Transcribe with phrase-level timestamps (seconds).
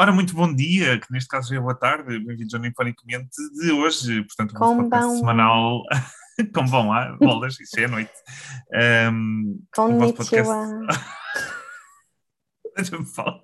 [0.00, 3.70] Ora, muito bom dia, que neste caso já é boa tarde, bem-vindos ao Ninfonicamente de
[3.70, 5.82] hoje, portanto, o nosso Com podcast bom- semanal,
[6.54, 8.10] com bom ah, bolas, isso é à noite.
[9.12, 10.56] Um, o vosso podcast-.
[12.74, 13.42] Deixa-me falar.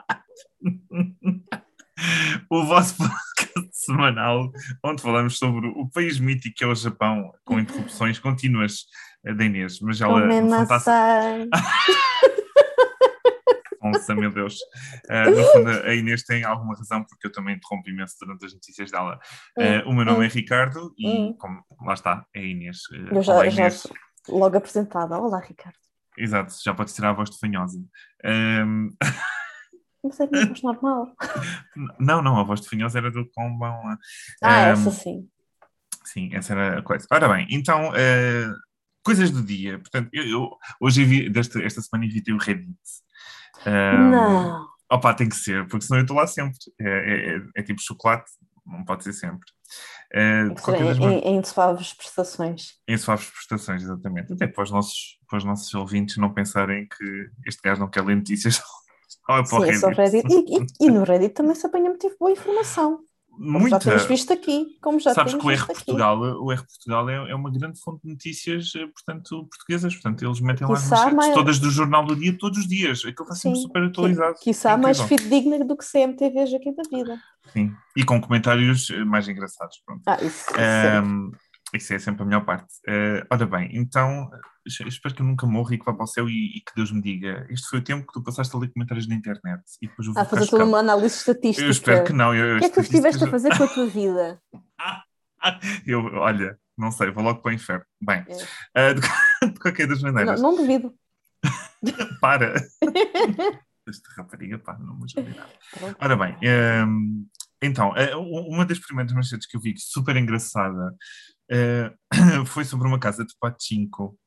[2.48, 4.50] O vosso podcast semanal,
[4.82, 8.86] onde falamos sobre o país mítico que é o Japão, com interrupções contínuas
[9.26, 10.56] eh, da Inês, mas ela no fundo,
[13.98, 14.58] Nossa, meu Deus.
[15.10, 18.52] Uh, no fundo, a Inês tem alguma razão, porque eu também interrompo imenso durante as
[18.54, 19.18] notícias dela.
[19.58, 22.78] Uh, o meu nome é Ricardo e, como lá está, é a Inês.
[22.92, 23.86] Uh, Eu já, olá, já Inês.
[24.28, 25.18] logo apresentada.
[25.18, 25.76] Olá, Ricardo.
[26.18, 27.78] Exato, já podes tirar a voz de fanhosa.
[28.24, 28.90] Um,
[30.02, 31.12] Mas é mesmo normal.
[31.98, 33.82] não, não, a voz de fanhosa era do combão.
[33.84, 33.98] lá.
[34.42, 35.28] Ah, Um, essa sim.
[36.04, 37.04] Sim, essa era a coisa.
[37.10, 38.54] Ora bem, então, uh,
[39.04, 39.78] coisas do dia.
[39.78, 42.78] Portanto, eu, eu- hoje vi, desta, esta semana evitei o Reddit.
[43.66, 44.66] Um, Não.
[44.90, 46.58] Opa, tem que ser, porque senão eu estou lá sempre.
[46.80, 48.30] É, é- é- é tipo chocolate,
[48.64, 49.46] não pode ser sempre.
[50.54, 52.74] Das em, em, em suaves prestações.
[52.86, 54.32] em suaves prestações, exatamente.
[54.32, 58.04] Até para os, nossos, para os nossos ouvintes não pensarem que este gajo não quer
[58.04, 58.60] ler notícias.
[59.28, 60.22] Ou é para o Sim, é só Reddit.
[60.28, 60.52] Reddit.
[60.52, 63.00] E, e- e no Reddit também se apanha muito boa informação.
[63.36, 63.78] Como já Muita.
[63.80, 64.66] temos visto aqui.
[64.80, 65.66] Como já Sabes que o R.
[65.66, 69.94] Portugal, o R Portugal é, é uma grande fonte de notícias, eh, portanto, portuguesas.
[69.94, 73.00] Portanto, eles metem lá as Quiçá mais- todas do Jornal do Dia, todos os dias.
[73.00, 74.34] Aquilo está sempre super atualizado.
[74.42, 77.18] Que isso há mais fidedigna do que CMTVs aqui da vida.
[77.52, 77.72] Sim.
[77.96, 79.80] E com comentários eh, mais engraçados.
[79.84, 80.02] Pronto.
[80.06, 80.26] Ah, isso.
[80.50, 81.30] isso Ahm,
[81.76, 82.66] isso é sempre a melhor parte.
[82.88, 84.28] Eh, ora bem, então
[84.66, 86.74] es- espero que eu nunca morra e que vá para o céu e, e que
[86.74, 89.62] Deus me diga: este foi o tempo que tu passaste a ler comentários na internet
[89.82, 91.66] e depois eu vou a ficar fazer toda chocado." uma análise estatística.
[91.66, 92.34] Eu espero que não.
[92.34, 94.40] Eu, O que é que tu estiveste a fazer com a tua vida?
[95.86, 97.84] Eu, olha, não sei, vou logo para o inferno.
[98.00, 98.24] Bem,
[98.74, 98.88] É.
[98.88, 99.00] ah, de,
[99.54, 100.92] de qualquer das Não, maneiras, não duvido.
[102.20, 102.54] para.
[103.88, 105.96] Esta rapariga, pá, não me ajuda nada.
[106.00, 107.24] Ora bem, ehm,
[107.62, 110.92] então, eh, uma das primeiras manchetes que eu vi, super engraçada,
[111.50, 111.92] eh,
[112.46, 114.18] foi sobre uma casa de pachinko.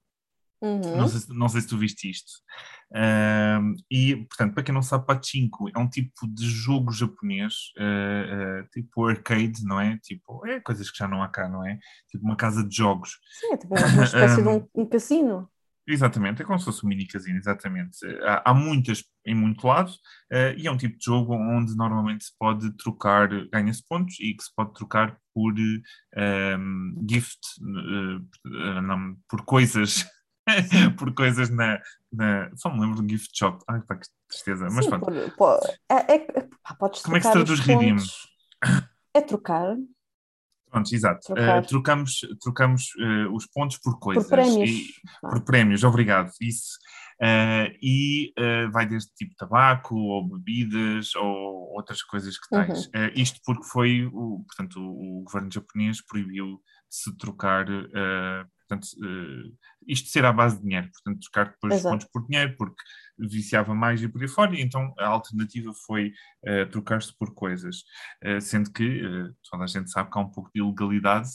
[0.61, 0.97] Uhum.
[0.97, 2.31] Não sei, se- não sei se tu viste isto.
[2.93, 8.25] Ehm, e, portanto, para quem não sabe, pachinko é um tipo de jogo japonês, eh,
[8.63, 9.97] eh, tipo arcade, não é?
[9.99, 11.77] Tipo, é coisas que já não há cá, não é?
[12.09, 13.11] Tipo uma casa de jogos.
[13.39, 15.49] Sim, é tipo uma, uma espécie de um, um cassino.
[15.91, 17.97] Exatamente, é como se fosse um mini casino, exatamente.
[18.21, 19.91] Há, há muitas em muito lado
[20.31, 24.35] eh, e é um tipo de jogo onde normalmente se pode trocar, ganha-se pontos e
[24.35, 25.55] que se pode trocar por
[26.15, 30.05] eh, um, gift, eh, não, por coisas,
[30.97, 31.79] por coisas na,
[32.13, 33.63] na- Só me lembro do gift shop.
[33.67, 34.65] Ai, pá, que tristeza.
[34.69, 36.19] Mas Sim, pronto, por- por- é, é-
[36.63, 37.95] pá, Como é que se traduz redeem?
[39.15, 39.75] É trocar
[40.69, 41.33] pronto, exato.
[41.37, 44.23] Eh, trocamos trocamos eh, os pontos por coisas.
[44.23, 44.69] por prémios.
[44.69, 44.87] E-
[45.23, 46.77] Ah, por prémios, obrigado, isso.
[47.21, 48.33] Eh, e
[48.71, 52.85] vai desde tipo tabaco ou bebidas ou outras coisas que tens.
[52.85, 53.11] Uhum.
[53.15, 57.65] Isto porque foi, o, portanto, o, o governo japonês proibiu se trocar,
[58.69, 59.51] portanto, eh,
[59.87, 61.93] isto ser à base de dinheiro, portanto, trocar depois os Exato.
[61.95, 62.81] pontos por dinheiro, porque
[63.17, 66.13] viciava mais e por aí fora, e então a alternativa foi
[66.45, 67.83] eh, trocar-se por coisas,
[68.21, 69.01] Eh, sendo que
[69.49, 71.29] toda a gente sabe que há um pouco de ilegalidade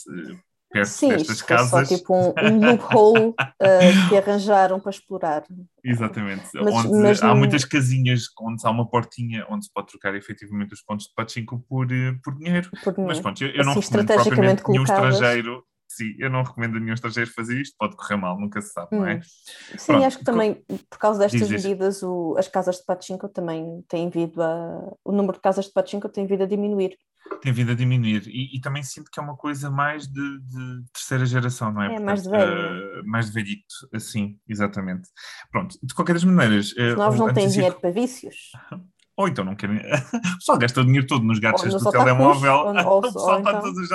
[0.70, 1.88] perto Sim, destas isto foi só casas.
[1.88, 3.34] tipo um, um loophole
[4.10, 5.44] que arranjaram para explorar.
[5.84, 6.48] Exatamente.
[6.54, 10.14] Mas- onde mas há não- muitas casinhas onde há uma portinha onde se pode trocar
[10.16, 11.86] efetivamente os pontos de pachinko por,
[12.24, 12.70] por dinheiro.
[12.82, 13.22] Por Mas dinheiro.
[13.22, 15.14] pronto, eu, eu não Assim, recomendo estrategicamente propriamente nenhum colocadas.
[15.14, 15.64] estrangeiro.
[15.88, 18.88] Sim, eu não recomendo a nenhum estrangeiro fazer isto, pode correr mal, nunca se sabe,
[18.92, 19.14] não é?
[19.16, 19.20] Hum.
[19.22, 20.54] Sim, Pronto, acho que também,
[20.90, 24.92] por causa destas Diz, medidas, o- as casas de pachinko também têm vindo a.
[25.04, 26.96] O número de casas de pachinko tem vindo a diminuir.
[27.42, 28.26] Tem vindo a diminuir.
[28.26, 31.94] E, e também sinto que é uma coisa mais de, de terceira geração, não é?
[31.94, 32.98] É, mais de Portanto, velho.
[32.98, 35.08] eh, mais de velhito, assim, exatamente.
[35.50, 36.74] Pronto, de qualquer das maneiras.
[36.76, 38.50] eh, Os novos não têm dinheiro para vícios.
[39.16, 39.78] Ou então não querem.
[40.38, 42.54] Pessoal gasta o dinheiro todo nos gadgets do otakus, telemóvel.
[42.54, 43.90] ou- está então- todos.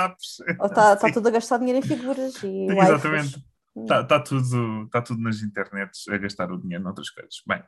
[0.59, 1.12] Ou está Sim.
[1.12, 3.44] tudo a gastar dinheiro em figuras e Exatamente.
[3.78, 7.35] Está tá tudo, tá tudo nas internets a gastar o dinheiro noutras coisas.
[7.47, 7.62] Bem,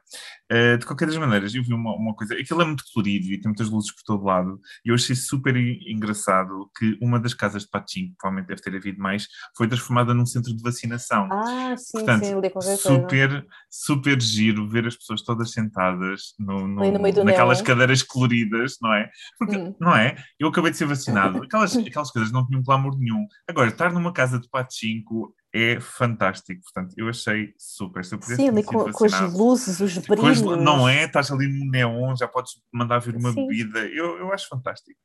[0.50, 2.34] eh, de qualquer das maneiras, eu vi uma, uma coisa.
[2.34, 4.60] Aquilo é muito colorido e tem muitas luzes por todo lado.
[4.84, 8.76] E eu achei super en- engraçado que uma das casas de Pachinko, provavelmente deve ter
[8.76, 11.30] havido mais, foi transformada num centro de vacinação.
[11.32, 12.78] Ah, sim, Portanto, sim, li qualquer coisa.
[12.78, 18.94] super, super giro ver as pessoas todas sentadas no, no- no naquelas cadeiras coloridas, não
[18.94, 19.10] é?
[19.38, 19.76] Porque, Hum.
[19.80, 20.16] não é?
[20.40, 21.42] Eu acabei de ser vacinado.
[21.44, 23.26] Aquelas, aquelas coisas não tinham glamour nenhum.
[23.48, 26.62] Agora, estar numa casa de pachinko é fantástico.
[26.64, 28.04] Portanto, eu achei super.
[28.06, 30.64] Se eu pudesse Sim, ali com, com as luzes, os com as- brilhos.
[30.64, 31.04] não é?
[31.06, 33.48] Estás ali no neon, já podes mandar vir uma Sim.
[33.48, 33.80] bebida.
[33.88, 34.98] Eu, eu acho fantástico.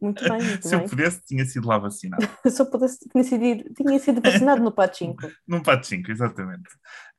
[0.00, 0.88] Muito bem, muito Se eu bem.
[0.88, 2.28] pudesse, tinha sido lá vacinado.
[2.48, 5.28] Se eu pudesse, tinha sido, tinha sido vacinado no Pachinko.
[5.46, 6.68] Num pachinko, exatamente.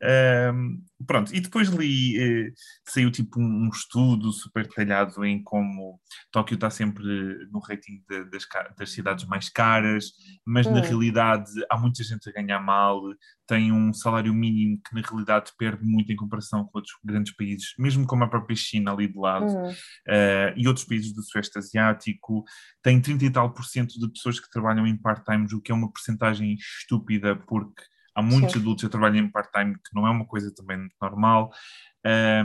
[0.04, 2.52] Um, pronto, e depois li, eh,
[2.86, 5.98] saiu tipo um, um, estudo super detalhado em como
[6.30, 7.06] Tóquio está sempre
[7.52, 8.46] no rating de, das,
[8.78, 10.12] das, cidades mais caras,
[10.46, 10.74] mas hum.
[10.74, 13.02] na realidade há muita gente a ganhar mal,
[13.48, 17.74] tem um salário mínimo que na realidade perde muito em comparação com outros grandes países,
[17.80, 19.70] mesmo como a própria China ali de lado, hum.
[19.70, 22.44] uh, e outros países do Sudeste Asiático,
[22.82, 25.76] tem 30 e tal por cento de pessoas que trabalham em part-time, o que é
[25.76, 27.84] uma porcentagem estúpida, porque
[28.16, 28.60] Há muitos Sim.
[28.60, 31.52] adultos a trabalhar em part-time, que não é uma coisa também normal.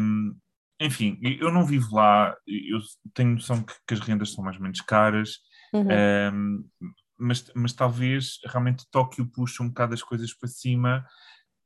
[0.00, 0.36] Um,
[0.80, 2.78] enfim, eu não vivo lá, eu
[3.12, 5.38] tenho noção que, que as rendas são mais ou menos caras,
[5.72, 5.88] uhum.
[6.32, 6.64] um,
[7.18, 11.04] mas, mas talvez realmente Tóquio puxe um bocado as coisas para cima,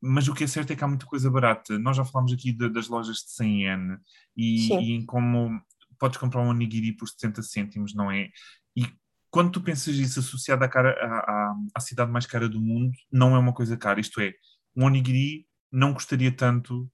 [0.01, 1.79] mas o que é certo é que há muita coisa barata.
[1.79, 3.99] Nós já falámos aqui de, das lojas de 100 yen
[4.37, 5.61] e, e, em como
[5.99, 8.29] podes comprar um onigiri por 70 cêntimos, não é?
[8.75, 8.87] E
[9.33, 13.35] quando tu pensas isso associado à, cara, à, à, cidade mais cara do mundo, não
[13.35, 13.99] é uma coisa cara.
[13.99, 14.35] Isto é,
[14.77, 16.87] um onigiri não custaria tanto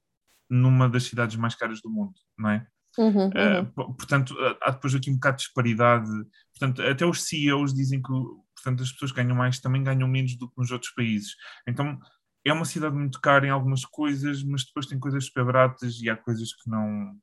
[0.49, 2.67] numa das cidades mais caras do mundo, não é?
[2.96, 3.62] Uhum, uhum.
[3.76, 6.11] Uh, portanto, há depois aqui um bocado de disparidade.
[6.52, 8.12] Portanto, até os CEOs dizem que
[8.55, 11.34] portanto, as pessoas ganham mais também ganham menos do que nos outros países.
[11.67, 11.99] Então,
[12.44, 16.08] é uma cidade muito cara em algumas coisas, mas depois tem coisas super baratas e
[16.08, 17.17] há coisas que não,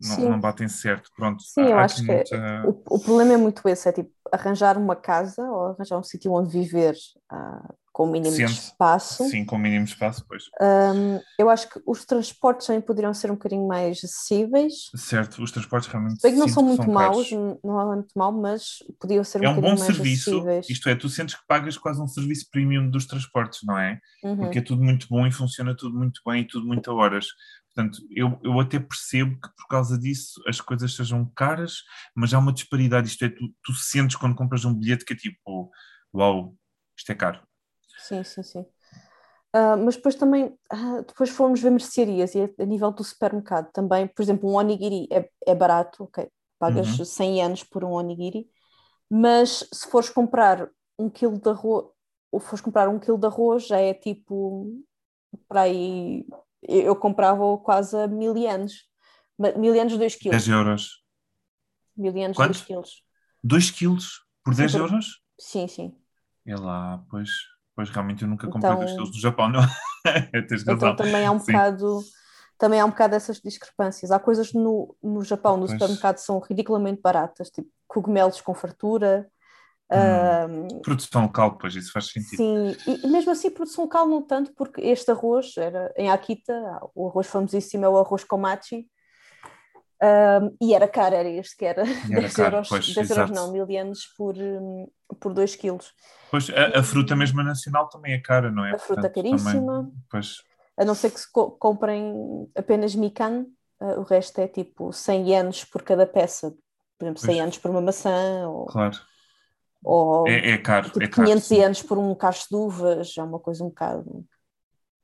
[0.00, 1.10] não, não, batem certo.
[1.16, 2.24] Pronto, Sim, eu acho que
[2.64, 6.32] o, o, problema é muito esse, é tipo arranjar uma casa ou arranjar um sítio
[6.32, 6.94] onde viver
[7.32, 8.52] uh, com o mínimo Sente.
[8.52, 9.28] de espaço.
[9.28, 10.44] Sim, com o mínimo de espaço, pois.
[10.60, 14.72] Um, eu acho que os transportes também poderiam ser um bocadinho mais acessíveis.
[14.94, 17.28] Certo, os transportes realmente Bem que não são muito são maus,
[17.64, 20.70] não é muito mau, mas podiam ser é um, um bocadinho bom serviço, acessíveis.
[20.70, 23.98] Isto é, tu sentes que pagas quase um serviço premium dos transportes, não é?
[24.22, 24.36] Uhum.
[24.36, 27.26] Porque é tudo muito bom e funciona tudo muito bem e tudo muito a horas.
[27.78, 32.38] Portanto, eu, eu até percebo que por causa disso as coisas sejam caras, mas há
[32.40, 33.06] uma disparidade.
[33.06, 35.70] Isto é, tu, tu sentes quando compras um bilhete que é tipo,
[36.12, 36.56] uau,
[36.98, 37.40] isto é caro.
[38.00, 38.66] Sim, sim, sim.
[39.54, 44.08] Uh, mas depois também, uh, depois fomos ver mercearias e a, nível do supermercado também,
[44.08, 46.28] por exemplo, um onigiri é, é barato, ok,
[46.58, 47.04] pagas uhum.
[47.04, 48.50] 100 anos por um onigiri,
[49.08, 51.86] mas se fores comprar um quilo de arroz,
[52.32, 54.66] ou fores comprar um quilo de arroz já é tipo
[55.48, 56.26] para aí
[56.62, 58.86] eu comprava quase a mil anos.
[59.56, 60.44] Mil anos, 2 quilos.
[60.44, 61.02] 10 euros.
[61.96, 63.02] Mil anos, 2 quilos.
[63.42, 64.24] 2 quilos?
[64.44, 65.22] Por 10 sim, euros?
[65.38, 65.96] Sim, sim.
[66.46, 67.30] É lá, pois,
[67.74, 69.60] pois realmente eu nunca comprei 2 então, quilos do Japão, não?
[70.04, 70.74] Razão.
[70.74, 71.52] Então também há um sim.
[71.52, 72.00] bocado
[72.58, 74.10] também há um bocado dessas discrepâncias.
[74.10, 75.72] Há coisas no, no Japão, no pois.
[75.72, 79.30] supermercado, são ridiculamente baratas, tipo cogumelos com fartura,
[79.90, 82.36] Hum, produção local, pois isso faz sentido.
[82.36, 86.52] Sim, e mesmo assim produção local não tanto, porque este arroz era em Akita,
[86.94, 88.86] o arroz famosíssimo é o arroz komachi,
[90.00, 91.82] um, e era caro, era este que era,
[92.12, 94.34] era 10 caro, euros, pois, 10 euros não, mil ienes por,
[95.18, 95.92] por 2 quilos.
[96.30, 98.74] Pois, a, a, fruta mesmo nacional também é cara, não é?
[98.74, 100.42] A fruta Portanto, caríssima, também, pois.
[100.76, 103.46] a não ser que se co comprem apenas mikan,
[103.80, 106.54] uh, o resto é tipo 100 ienes por cada peça,
[106.98, 108.66] por exemplo, 100 ienes por uma maçã, ou...
[108.66, 108.98] Claro
[109.82, 113.22] ou é, é caro, tipo, é 500 caro, anos por um cacho de uvas, é
[113.22, 114.24] uma coisa um bocado.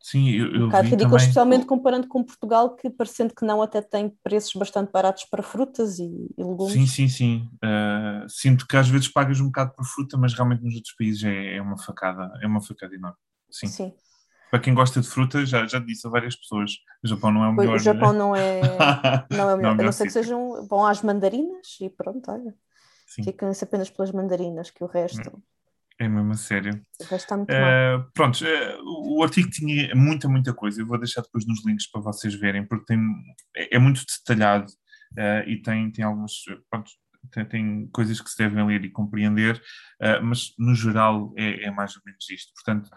[0.00, 1.19] Sim, eu, eu um bocado ridículo, também...
[1.19, 5.99] especialmente comparando com Portugal, que parecendo que não até tem preços bastante baratos para frutas
[5.99, 6.05] e,
[6.37, 6.75] e legumes.
[6.75, 7.49] Sim, sim, sim.
[7.55, 11.25] Uh, sinto que às vezes pagas um bocado por fruta, mas realmente nos outros países
[11.25, 13.17] é, é uma facada, é uma facada enorme.
[13.50, 13.67] Sim.
[13.67, 13.93] sim.
[14.50, 16.73] Para quem gosta de fruta, já, já disse a várias pessoas,
[17.03, 17.77] o Japão não é o melhor.
[17.77, 18.19] O Japão né?
[18.19, 18.61] não é,
[19.31, 21.88] não é o melhor, não é a não ser que sejam, vão às mandarinas e
[21.88, 22.55] pronto, olha.
[23.22, 25.43] Ficam-se apenas pelas mandarinas, que o resto.
[25.98, 26.84] É mesmo a sério.
[27.00, 28.10] O resto está muito uh.
[28.12, 30.81] Pronto, uh, o artigo tinha muita, muita coisa.
[30.81, 32.98] Eu vou deixar depois nos links para vocês verem, porque tem,
[33.56, 34.67] é, é muito detalhado
[35.12, 36.32] uh, e tem, tem algumas.
[36.69, 36.91] Pronto,
[37.31, 39.62] tem, tem, coisas que se devem ler e compreender,
[40.22, 42.53] mas no geral é, é, mais ou menos isto.
[42.53, 42.91] Portanto,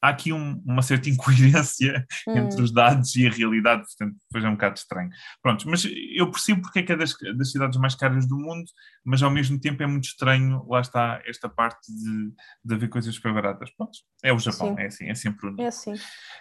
[0.00, 2.36] há aqui um, uma certa incoerência hum.
[2.36, 5.10] entre os dados e a realidade, portanto, depois é um bocado estranho.
[5.42, 8.64] Pronto, mas eu percebo porque é que é das, das, cidades mais caras do mundo,
[9.04, 12.32] mas ao mesmo tempo é muito estranho, lá está esta parte de,
[12.64, 13.70] de haver coisas super baratas.
[13.76, 14.82] Pronto, é o Japão, Sim.
[14.82, 15.94] é assim, é sempre o É assim.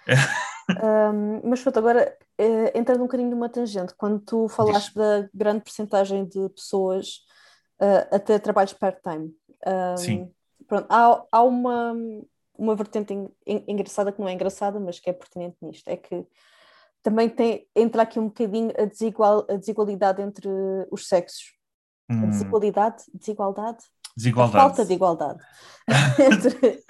[1.13, 4.95] um, mas pronto, agora eh, entrando um bocadinho numa tangente, quando tu falaste Diz.
[4.95, 7.19] da grande porcentagem de pessoas
[7.81, 9.33] uh, a ter trabalhos part-time,
[9.65, 10.31] um, Sim.
[10.67, 11.95] Pronto, há, há uma
[12.59, 13.13] uma vertente
[13.45, 16.27] engraçada que não é engraçada, mas que é pertinente nisto, é que
[17.01, 20.49] também tem, entra aqui um bocadinho a, desigual, a desigualdade entre
[20.91, 21.53] os sexos.
[22.11, 22.23] Hum.
[22.23, 23.83] A desigualdade, desigualdade?
[24.17, 24.57] Desigualdade.
[24.57, 25.39] A falta de igualdade
[26.19, 26.83] entre,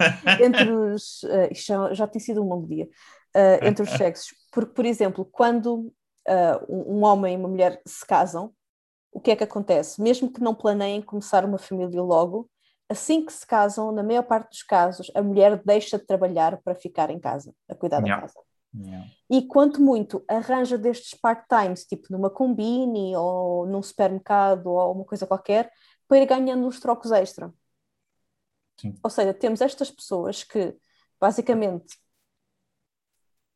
[0.44, 1.22] entre os.
[1.22, 2.88] Uh, isto já, já tem sido um longo dia.
[3.36, 4.34] Uh, entre os sexos.
[4.50, 5.92] Porque, por exemplo, quando
[6.28, 8.52] uh, um homem e uma mulher se casam,
[9.12, 10.02] o que é que acontece?
[10.02, 12.49] Mesmo que não planeiem começar uma família logo,
[12.90, 16.74] assim que se casam, na maior parte dos casos, a mulher deixa de trabalhar para
[16.74, 18.16] ficar em casa, a cuidar yeah.
[18.16, 18.38] da casa.
[18.74, 19.08] Yeah.
[19.30, 25.26] E quanto muito arranja destes part-times, tipo numa combine ou num supermercado ou uma coisa
[25.26, 25.70] qualquer,
[26.08, 27.54] para ir ganhando uns trocos extra.
[28.80, 28.94] Sim.
[29.02, 30.76] Ou seja, temos estas pessoas que
[31.20, 31.96] basicamente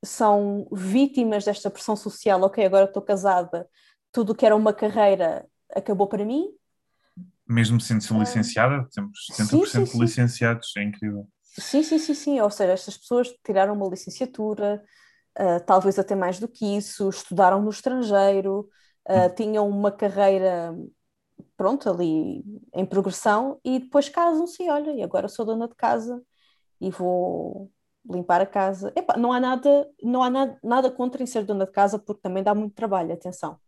[0.05, 2.41] são vítimas desta pressão social.
[2.43, 3.69] Ok, agora estou casada,
[4.13, 6.55] tudo que era uma carreira acabou para mim.
[7.47, 11.29] Mesmo sendo licenciada, temos 70% sim, sim, licenciados, é incrível.
[11.59, 12.41] Sim, sim, sim, sim.
[12.41, 14.83] Ou seja, estas pessoas tiraram uma licenciatura,
[15.39, 18.69] uh, talvez até mais do que isso, estudaram no estrangeiro,
[19.09, 20.75] uh, tinham uma carreira,
[21.57, 26.23] pronto, ali em progressão e depois casam-se e olha, e agora sou dona de casa
[26.81, 27.71] e vou
[28.11, 28.93] limpar a casa.
[28.97, 32.23] Epá, não há nada, não há nada, nada contra em ser dona de casa porque
[32.23, 33.59] também dá muito trabalho, atenção.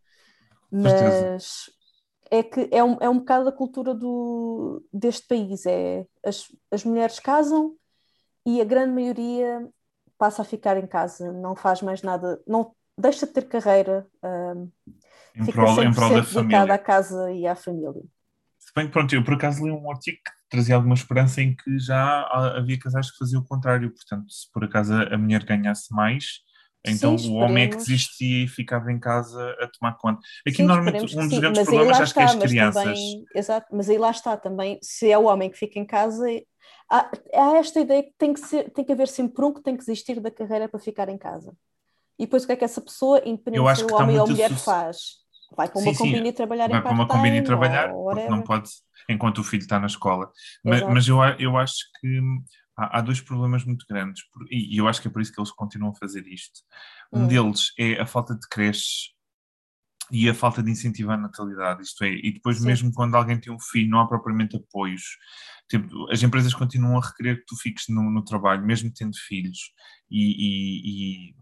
[0.70, 1.70] Mas
[2.30, 5.66] é que é um, é um bocado a cultura do, deste país.
[5.66, 7.74] É, as, as mulheres casam
[8.44, 9.68] e a grande maioria
[10.18, 14.70] passa a ficar em casa, não faz mais nada, não deixa de ter carreira, um,
[15.34, 16.74] Em fica prol, em 100% prol da dedicada família.
[16.74, 18.02] à casa e à família.
[18.58, 21.54] Se bem que, pronto, eu por acaso li um artigo que trazia alguma esperança em
[21.54, 23.90] que já havia casais que faziam o contrário.
[23.92, 26.40] Portanto, se por acaso a mulher ganhasse mais,
[26.86, 30.20] então Sim, o homem é que desistia e ficava em casa a tomar conta.
[30.46, 32.84] Aqui, Sim, normalmente, um dos grandes mas problemas acho que é as mas crianças.
[32.84, 36.24] também, exato, mas aí lá está também, se é o homem que fica em casa,
[36.90, 39.74] há, há esta ideia que tem que ser, tem que haver sempre um que tem
[39.76, 41.52] que desistir da carreira para ficar em casa.
[42.18, 44.50] E depois o que é que essa pessoa, independente que o homem ou a mulher,
[44.50, 44.98] associ- faz?
[45.56, 48.42] Vai para uma sim, combina e trabalhar vai para uma combina e trabalhar, porque não
[48.42, 48.70] pode,
[49.08, 50.30] enquanto o filho está na escola.
[50.64, 50.92] Ma- Exato.
[50.92, 52.20] Mas, eu, eu acho que
[52.76, 55.32] há, há dois problemas muito grandes, por- e, e eu acho que é por isso
[55.32, 56.60] que eles continuam a fazer isto.
[57.12, 57.26] Um Hum.
[57.28, 59.14] deles é a falta de creches
[60.10, 62.66] e a falta de incentivo à natalidade, isto é, e depois Sim.
[62.66, 65.02] mesmo quando alguém tem um filho não há propriamente apoios.
[65.68, 69.58] Tipo, as empresas continuam a requerer que tu fiques no, no trabalho, mesmo tendo filhos,
[70.08, 71.34] e, e- e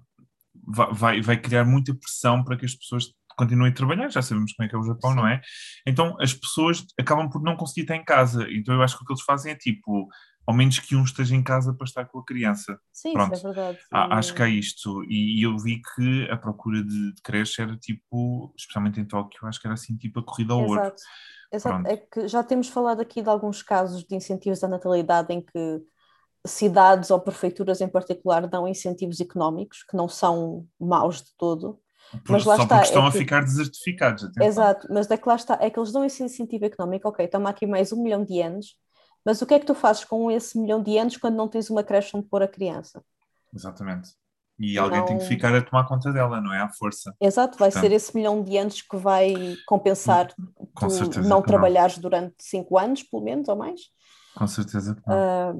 [0.66, 4.52] va- vai, vai criar muita pressão para que as pessoas continuem a trabalhar, já sabemos
[4.54, 5.16] como é que é o Japão, Sim.
[5.16, 5.42] não é?
[5.86, 9.06] Então as pessoas acabam por não conseguir estar em casa, então eu acho que o
[9.06, 10.08] que eles fazem é tipo,
[10.46, 12.78] ao menos que um esteja em casa para estar com a criança.
[12.92, 13.34] Sim, Pronto.
[13.34, 13.78] isso é verdade.
[13.90, 18.52] Acho que há isto, e, eu vi que a procura de, de creche era tipo,
[18.56, 20.80] especialmente em Tóquio, acho que era assim tipo a corrida ao ouro.
[20.80, 21.02] Exato.
[21.52, 21.82] Exato.
[21.82, 21.86] Pronto.
[21.92, 25.80] É que já temos falado aqui de alguns casos de incentivos à natalidade em que
[26.46, 31.78] cidades ou prefeituras em particular dão incentivos económicos que não são maus de todo.
[32.24, 34.28] Por- Mas lá só está, porque estão é a que- ficar desertificados.
[34.40, 37.48] Exato, mas é que lá está, é que eles dão esse incentivo económico, ok, toma
[37.50, 38.76] aqui mais um milhão de anos,
[39.24, 41.70] mas o que é que tu fazes com esse milhão de anos quando não tens
[41.70, 43.02] uma creche onde pôr a criança?
[43.54, 44.10] Exatamente.
[44.58, 46.60] E alguém tem que Não- ficar a tomar conta dela, não é?
[46.60, 47.12] À força.
[47.20, 49.34] Exato, vai Portanto- ser esse milhão de anos que vai
[49.66, 50.32] compensar
[50.74, 51.42] Com tu não que não.
[51.42, 53.80] trabalhares durante cinco anos, pelo menos, ou mais.
[54.36, 55.16] Com certeza que não.
[55.16, 55.54] Ah,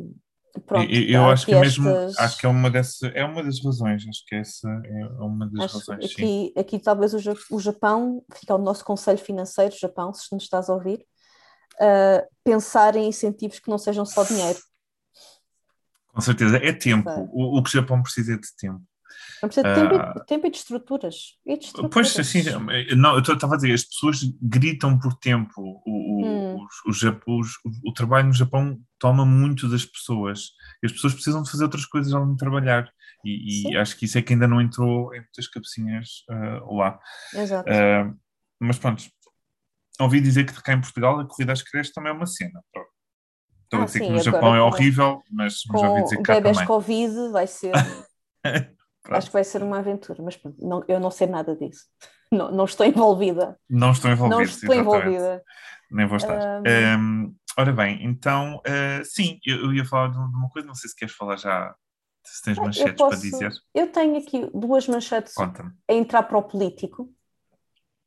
[0.64, 3.24] pronto, eu eu acho que aqui é mesmo, estas- acho que é uma dessa, é
[3.24, 6.12] uma das razões, acho que essa é uma das Acho razões, sim.
[6.12, 7.18] aqui, aqui talvez o,
[7.50, 11.04] o Japão, fica o nosso conselho financeiro, Japão, se nos estás a ouvir,
[11.80, 14.58] ah, pensar em incentivos que não sejam só dinheiro.
[16.08, 17.10] Com certeza, é tempo.
[17.32, 18.82] O, o que o Japão precisa é de tempo.
[19.42, 20.14] Não precisa de tempo, Ah.
[20.16, 21.14] e, tempo e de estruturas.
[21.44, 22.18] E de Pois, estruturas.
[22.18, 22.42] assim,
[22.96, 25.52] não, eu estava a dizer, as pessoas gritam por tempo.
[25.56, 26.66] O, o, Hum.
[26.86, 30.50] os- os o, trabalho no Japão toma muito das pessoas.
[30.82, 32.88] E as pessoas precisam de fazer outras coisas além de trabalhar.
[33.24, 36.98] E, e acho que isso é que ainda não entrou em muitas cabecinhas ah, lá.
[37.34, 37.68] Exato.
[37.70, 38.12] Ah,
[38.60, 39.02] mas pronto,
[40.00, 42.62] ouvi dizer que cá em Portugal a corrida às creches também é uma cena.
[42.72, 42.88] Pronto.
[43.64, 46.16] Estou a Ah, dizer que sim, no agora Japão é horrível, mas, mas ouvi dizer
[46.18, 46.68] que cá bebés também.
[46.68, 47.72] Covid vai ser.
[49.10, 51.84] Acho que vai ser uma aventura, mas não- eu não sei nada disso.
[52.32, 53.58] Não, não estou envolvida.
[53.68, 54.36] Não estou envolvido.
[54.36, 55.42] não estou envolvida.
[55.90, 56.40] Nem vou estar.
[56.40, 56.66] Ahm.
[56.66, 60.88] Ahm, ora bem, então, ah, sim, eu, eu ia falar de uma coisa, não sei
[60.90, 61.74] se queres falar já,
[62.24, 63.52] se tens Ah, manchetes posso- para dizer.
[63.74, 67.13] Eu tenho aqui duas manchetes a entrar para o político.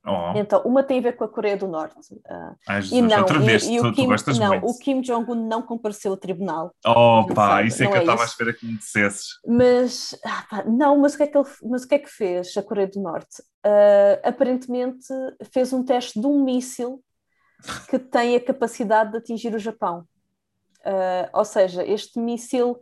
[0.08, 1.96] Oh, Então, uma tem a ver com a Coreia do Norte.
[2.26, 4.50] Ah, ai, e Jesus, não, outra e- vez, e tu, o tu Kim, gostas não,
[4.52, 4.68] muito.
[4.68, 6.74] o Kim Jong-un não compareceu ao tribunal.
[6.86, 9.28] Oh, pá, sabe, isso é que eu é estava à espera que me dissesses.
[9.46, 12.10] Mas, ah, pá, não, mas o, que é que ele, mas o que é que
[12.10, 13.44] fez a Coreia do Norte?
[13.64, 15.06] Ah, aparentemente
[15.52, 17.04] fez um teste de um míssil
[17.90, 20.06] que tem a capacidade de atingir o Japão.
[20.86, 22.80] Ah, ou seja, este míssil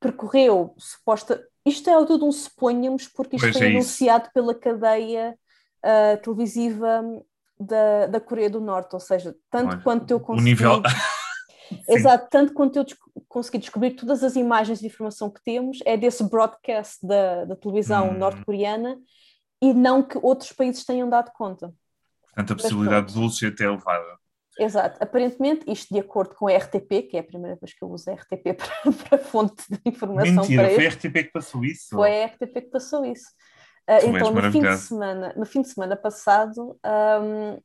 [0.00, 1.40] percorreu suposta.
[1.64, 5.38] Isto é tudo um suponhamos, porque isto Pois foi é anunciado pela cadeia
[5.84, 7.02] ah, televisiva
[7.60, 10.48] da, da Coreia do Norte, ou seja, tanto Olha, quanto eu O consegui.
[10.50, 10.82] nível.
[11.88, 15.96] Exato, tanto quanto eu desco- consegui descobrir todas as imagens de informação que temos é
[15.96, 18.18] desse broadcast da, da televisão Hum.
[18.18, 18.98] norte-coreana
[19.62, 21.72] e não que outros países tenham dado conta.
[22.26, 24.18] Portanto, a possibilidade de bullshit é elevada.
[24.58, 25.02] Exato.
[25.02, 28.10] Aparentemente, isto de acordo com a RTP, que é a primeira vez que eu uso
[28.10, 31.88] a RTP para, para fonte de informação Mentira, para foi a RTP que passou isso?
[31.96, 33.26] foi a RTP que passou isso.
[33.86, 37.58] És então, no fim, de semana, no fim de semana passado, ahm,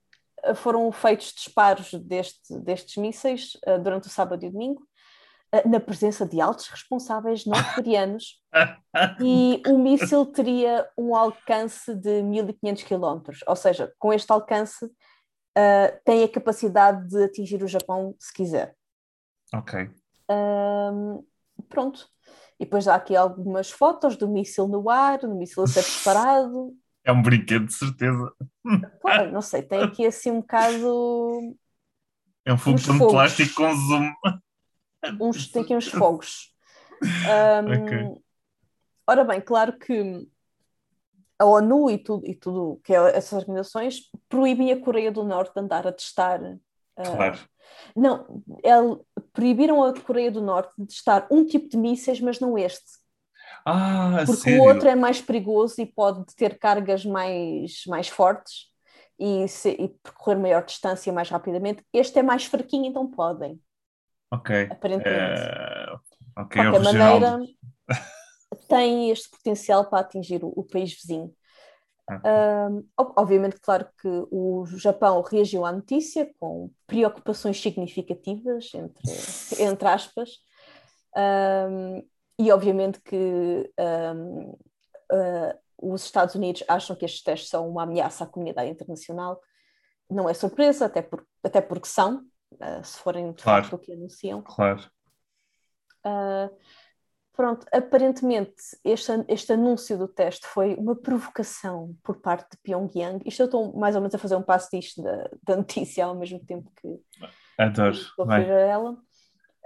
[0.56, 4.82] foram feitos disparos deste, destes mísseis ah, durante o sábado e o domingo,
[5.52, 8.42] ah, na presença de altos responsáveis norte-coreanos,
[9.22, 14.90] e o míssil teria um alcance de 1500 km, ou seja, com este alcance
[16.06, 18.74] tem a capacidade de atingir o Japão se quiser.
[19.54, 19.90] ok.
[20.30, 21.20] Ahm,
[21.68, 22.08] pronto.
[22.60, 26.76] E depois há aqui algumas fotos do míssil no ar, do míssil a ser disparado.
[27.04, 28.34] É um brinquedo, de certeza.
[29.02, 31.56] Pô, não sei, tem aqui assim um bocado.
[32.46, 34.12] É um fulcrum de plástico com zoom.
[35.20, 36.54] Uns, tem aqui uns fogos.
[37.30, 38.22] Ahm, Ok.
[39.08, 40.28] Ora bem, claro que
[41.40, 45.54] a ONU e tudo, e tudo que é essas organizações proíbem a Coreia do Norte
[45.54, 46.40] de andar a testar.
[46.98, 47.40] ah, Claro.
[47.96, 52.58] Não, el- proibiram a Coreia do Norte de testar um tipo de mísseis, mas não
[52.58, 53.00] este.
[53.66, 54.50] Ah, porque sério?
[54.50, 58.68] o outro é mais perigoso e pode ter cargas mais, mais fortes
[59.20, 61.84] e, se- e percorrer maior distância mais rapidamente.
[61.94, 63.60] Este é mais fraquinho, então podem,
[64.32, 64.50] Ok.
[64.70, 65.42] aparentemente.
[65.46, 65.86] Eh,
[66.44, 67.40] De ok, é o qualquer maneira,
[68.68, 71.34] tem este potencial para atingir o, o país vizinho.
[73.16, 80.30] Obviamente, claro que o Japão reagiu à notícia com preocupações significativas, entre, entre aspas,
[82.38, 83.72] e obviamente que
[85.12, 89.42] ah, os Estados Unidos acham que estes testes são uma ameaça à comunidade internacional.
[90.10, 92.26] Não é surpresa, até, por, até porque são,
[92.60, 93.64] ah, se forem de Claro.
[93.64, 94.42] facto o que anunciam.
[94.42, 94.90] Claro.
[96.04, 96.50] Ah,
[97.34, 103.22] pronto, aparentemente este, este anúncio do teste foi uma provocação por parte de Pyongyang.
[103.26, 106.16] Isto eu estou mais ou menos a fazer um passo disto da, da notícia ao
[106.16, 107.00] mesmo tempo que
[107.58, 107.92] Adoro.
[107.92, 108.98] estou a ela.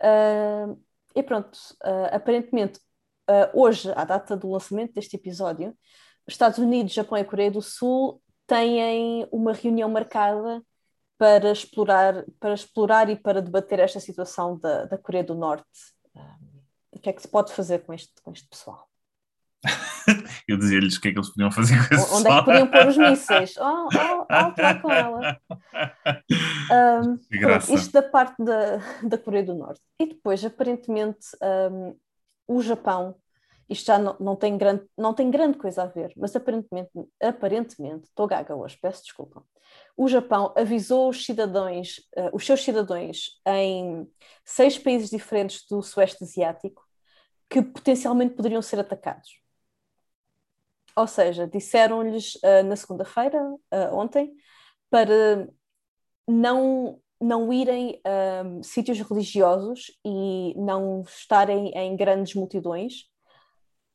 [0.02, 0.76] Ah,
[1.16, 2.80] e pronto, ah, aparentemente
[3.28, 5.76] ah, hoje, à data do lançamento deste episódio,
[6.28, 10.62] os Estados Unidos, Japão e Coreia do Sul têm uma reunião marcada
[11.18, 15.66] para explorar, para explorar e para debater esta situação da, da Coreia do Norte.
[17.04, 18.88] O que é que se pode fazer com este, com este pessoal?
[20.48, 22.46] Eu dizia-lhes o que é que eles podiam fazer com esse Onde é que pessoal.
[22.46, 23.56] podiam pôr os mísseis?
[23.60, 25.38] Oh, oh, oh, com ela.
[26.72, 29.82] Um, pronto, isto da parte da, da Coreia do Norte.
[30.00, 31.28] E depois, aparentemente,
[31.70, 31.96] um,
[32.48, 33.16] o Japão,
[33.70, 36.90] isto já não, não, tem grande, não tem grande coisa a ver, mas aparentemente,
[37.22, 39.44] aparentemente, estou gaga hoje, peço desculpa.
[39.96, 44.08] O Japão avisou os cidadãos, uh, os seus cidadãos em
[44.46, 46.83] seis países diferentes do Sueste Asiático
[47.54, 49.40] que potencialmente poderiam ser atacados.
[50.96, 54.34] Ou seja, disseram-lhes uh, na segunda-feira, uh, ontem,
[54.90, 55.48] para
[56.28, 63.04] não, não irem a um, sítios religiosos e não estarem em grandes multidões.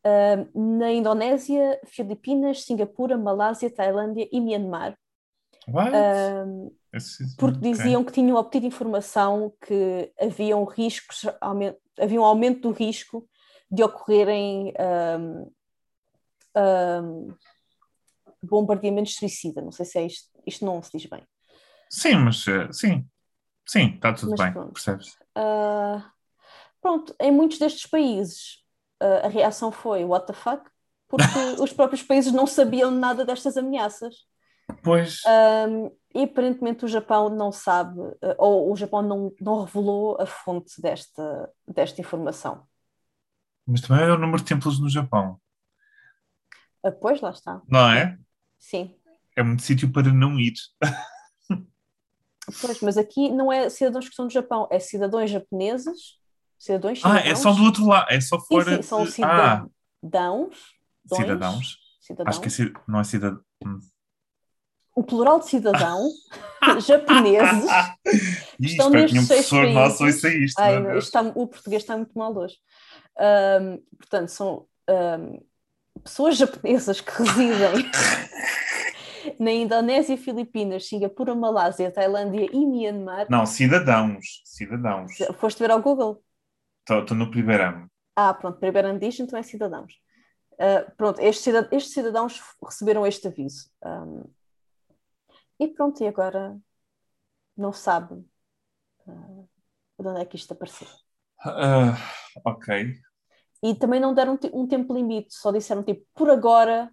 [0.06, 4.96] Uh, na Indonésia, Filipinas, Singapura, Malásia, Tailândia e Myanmar.
[5.68, 6.72] Uh,
[7.36, 13.28] porque diziam que tinham obtido informação que haviam riscos, aumen- havia um aumento do risco
[13.70, 14.72] de ocorrerem
[15.18, 15.52] um,
[16.56, 17.34] um,
[18.42, 19.60] bombardeamentos suicida.
[19.60, 21.22] Não sei se é isto, isto não se diz bem.
[21.90, 23.06] Sim, mas eh, sim.
[23.66, 24.72] Sim, está tudo Mas bem, pronto.
[24.72, 25.08] percebes?
[25.36, 26.02] Uh,
[26.80, 28.64] pronto, em muitos destes países
[29.02, 30.62] uh, a reação foi what the fuck,
[31.06, 31.26] porque
[31.60, 34.14] os próprios países não sabiam nada destas ameaças.
[34.82, 40.20] Pois, Um, e aparentemente o Japão não sabe, uh, ou o Japão não, não revelou
[40.20, 42.66] a fonte desta, desta informação.
[43.68, 45.38] Mas também é o número de templos no Japão,
[46.84, 47.60] Uh, pois, lá está.
[47.68, 48.16] não é?
[48.58, 48.94] Sim.
[49.36, 50.54] É muito sítio para não ir.
[52.60, 56.18] Pois, mas aqui não é cidadãos que estão no Japão, é cidadãos japoneses,
[56.58, 59.08] cidadãos Ah, é só do outro lado, é só Sim, fora sim, são de...
[59.24, 59.66] Ah,
[60.02, 60.54] cidadãos.
[61.04, 61.76] dões, cidadãos.
[62.00, 62.28] cidadãos.
[62.36, 63.42] Acho que é ci- não é cidadão.
[64.94, 66.08] O plural de cidadão,
[66.80, 67.64] japoneses,
[68.58, 70.24] Ih, estão espero que nenhum nestes seis professor nosso países.
[70.24, 70.58] ouça isto.
[70.60, 72.56] Ai, isto está- o português está muito mal hoje.
[73.18, 75.40] Ahm, portanto, são ahm,
[76.02, 77.90] pessoas japonesas que residem
[79.38, 83.26] na Indonésia, Filipinas, Singapura, Malásia, Tailândia e Myanmar.
[83.28, 84.42] Não, cidadãos.
[84.44, 85.12] Cidadãos.
[85.38, 86.22] Foste ver ao Google?
[86.88, 87.90] Estou no primeiro ano.
[88.16, 89.92] Ah, pronto, primeiro ano diz, então é cidadãos.
[90.58, 93.70] Ah, pronto, estes, estes cidadãos receberam este aviso.
[93.82, 94.24] Ahm,
[95.60, 96.56] e pronto, e agora
[97.56, 98.24] não sabe
[99.06, 99.44] ah,
[99.98, 100.88] de onde é que isto apareceu.
[101.40, 101.96] Ah,
[102.44, 102.94] ok.
[103.62, 106.90] E também não deram um tempo limite, só disseram tipo, por agora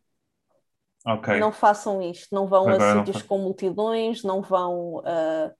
[1.05, 1.39] Ok.
[1.39, 5.53] não façam isto, não vão a agora não sítios com multidões, não vão a,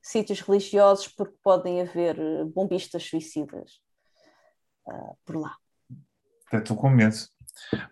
[0.00, 3.80] sítios religiosos porque podem haver eh, bombistas suicidas
[4.86, 5.56] uh, por lá.
[6.52, 7.16] Estou com medo.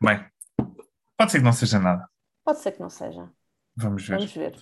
[0.03, 0.25] Bem,
[1.17, 2.09] pode ser que não seja nada.
[2.45, 3.31] Pode ser que não seja.
[3.77, 4.17] Vamos ver.
[4.17, 4.57] Vamos ver.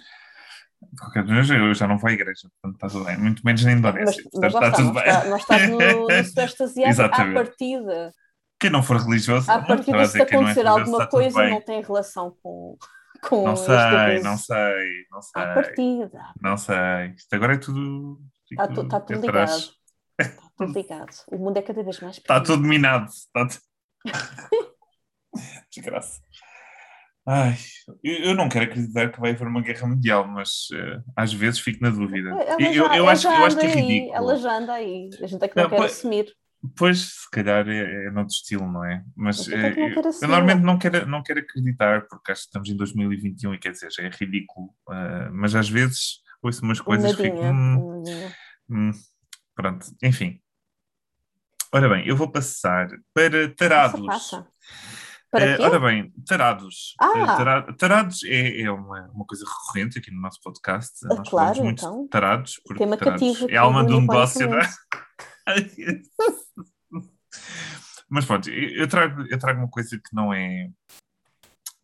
[0.81, 3.19] De qualquer maneira, eu já não vou à igreja, portanto está tudo bem.
[3.19, 4.23] Muito menos na Indonésia.
[4.33, 5.03] Mas, mas está, tudo bem.
[5.03, 8.13] Está, nós estamos no, no Sudeste Asiático à partida.
[8.61, 12.77] Quem não for religioso, à partida, se acontecer é alguma coisa, não tem relação com.
[13.21, 15.43] Com não sei, não sei, não sei.
[15.43, 16.21] À partida.
[16.41, 17.15] Não sei.
[17.17, 18.21] Isto agora é tudo.
[18.49, 19.51] Está, tu, está tudo ligado.
[20.21, 21.17] Está tudo ligado.
[21.33, 22.39] O mundo é cada vez mais pequeno.
[22.39, 23.11] Está tudo minado.
[23.11, 23.49] Está...
[25.75, 26.21] Desgraça.
[27.31, 27.59] Ai,
[28.03, 31.83] eu não quero acreditar que vai haver uma guerra mundial, mas uh, às vezes fico
[31.83, 32.31] na dúvida.
[32.31, 34.15] Já, eu, eu, acho, eu acho que é ridículo.
[34.15, 36.35] Ela já anda aí, a gente é que não, não quer pois, assumir.
[36.75, 39.05] Pois, se calhar é, é noutro estilo, não é?
[39.15, 42.77] Mas é eu, eu, normalmente não quero, não quero acreditar, porque acho que estamos em
[42.77, 44.69] 2021 e quer dizer, já é ridículo.
[44.89, 47.45] Uh, mas às vezes ouço umas coisas e fico.
[47.45, 48.05] Hum,
[48.71, 48.91] hum,
[49.55, 50.41] pronto, enfim.
[51.75, 54.01] Ora bem, eu vou passar para tarados.
[54.07, 54.98] Passa, passa.
[55.31, 56.95] Para uh, ora bem, tarados.
[56.99, 57.67] Ah.
[57.69, 61.05] Uh, tarados é, é uma, uma coisa recorrente aqui no nosso podcast.
[61.05, 62.09] Uh, Nós claro, muito então.
[62.09, 62.59] tarados.
[62.65, 64.69] Porque Tema tarados é alma do negócio, não é?
[68.09, 70.71] Mas pronto, eu trago, eu trago uma coisa que não é.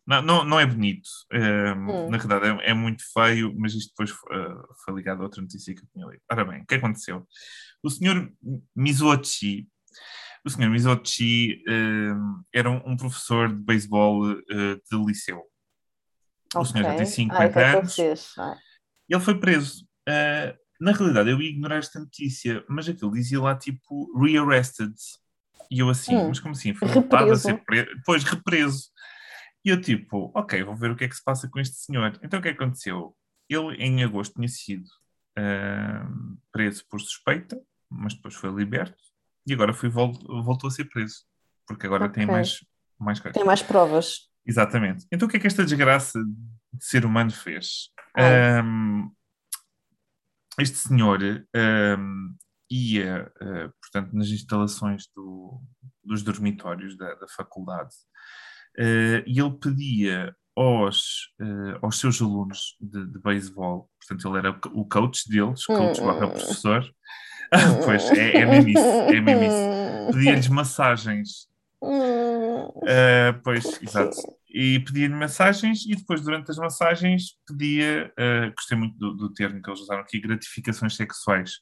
[0.07, 1.07] Não, não, não é bonito.
[1.31, 2.09] hum.
[2.09, 5.41] Na verdade, é, é, muito feio, mas isto depois foi, uh, foi ligado a outra
[5.41, 6.21] notícia que eu tinha lido.
[6.31, 7.27] Ora bem, o que aconteceu?
[7.83, 8.31] O senhor
[8.75, 9.67] Mizuochi,
[10.45, 15.39] o senhor Mizochi uh, era um, professor de beisebol uh, de liceu.
[16.53, 16.61] Okay.
[16.61, 17.97] O senhor já tem 50 Ai, anos.
[19.09, 19.83] Ele foi preso.
[20.07, 24.93] Uh, na realidade, eu ia ignorar esta notícia, mas aquilo dizia lá tipo rearrested.
[25.71, 26.27] E eu assim, hum.
[26.27, 26.75] mas como assim?
[26.75, 27.95] Foi voltado a ser preso.
[27.95, 28.89] Depois represo.
[29.65, 32.19] E eu tipo, ok, vou ver o que é que se passa com este senhor.
[32.21, 33.17] Então o que é que aconteceu?
[33.49, 34.85] Ele em agosto tinha sido
[35.39, 39.04] uh, preso por suspeita, mas depois foi liberto
[39.47, 41.23] e agora foi, voltou a ser preso,
[41.67, 42.25] porque agora okay.
[42.25, 42.65] tem mais,
[42.99, 43.35] mais coisas.
[43.35, 44.29] Tem mais provas.
[44.45, 45.05] Exatamente.
[45.11, 46.19] Então o que é que esta desgraça
[46.73, 47.89] de ser humano fez?
[48.17, 49.11] Um,
[50.59, 51.19] este senhor
[51.99, 52.35] um,
[52.69, 55.61] ia, uh, portanto, nas instalações do,
[56.03, 57.93] dos dormitórios da, da faculdade
[58.79, 64.59] uh, e ele pedia aos, uh, aos seus alunos de, de beisebol, portanto, ele era
[64.73, 66.05] o coach deles, coach hum.
[66.05, 66.89] barra professor,
[67.85, 70.13] pois, é, é mesmo isso, é mesmo isso.
[70.13, 71.47] Pedia-lhes massagens.
[71.81, 74.15] Uh, pois, exato.
[74.49, 79.61] E pedia-lhe massagens e depois, durante as massagens, pedia, uh, gostei muito do, do, termo
[79.61, 81.55] que eles usaram aqui, gratificações sexuais.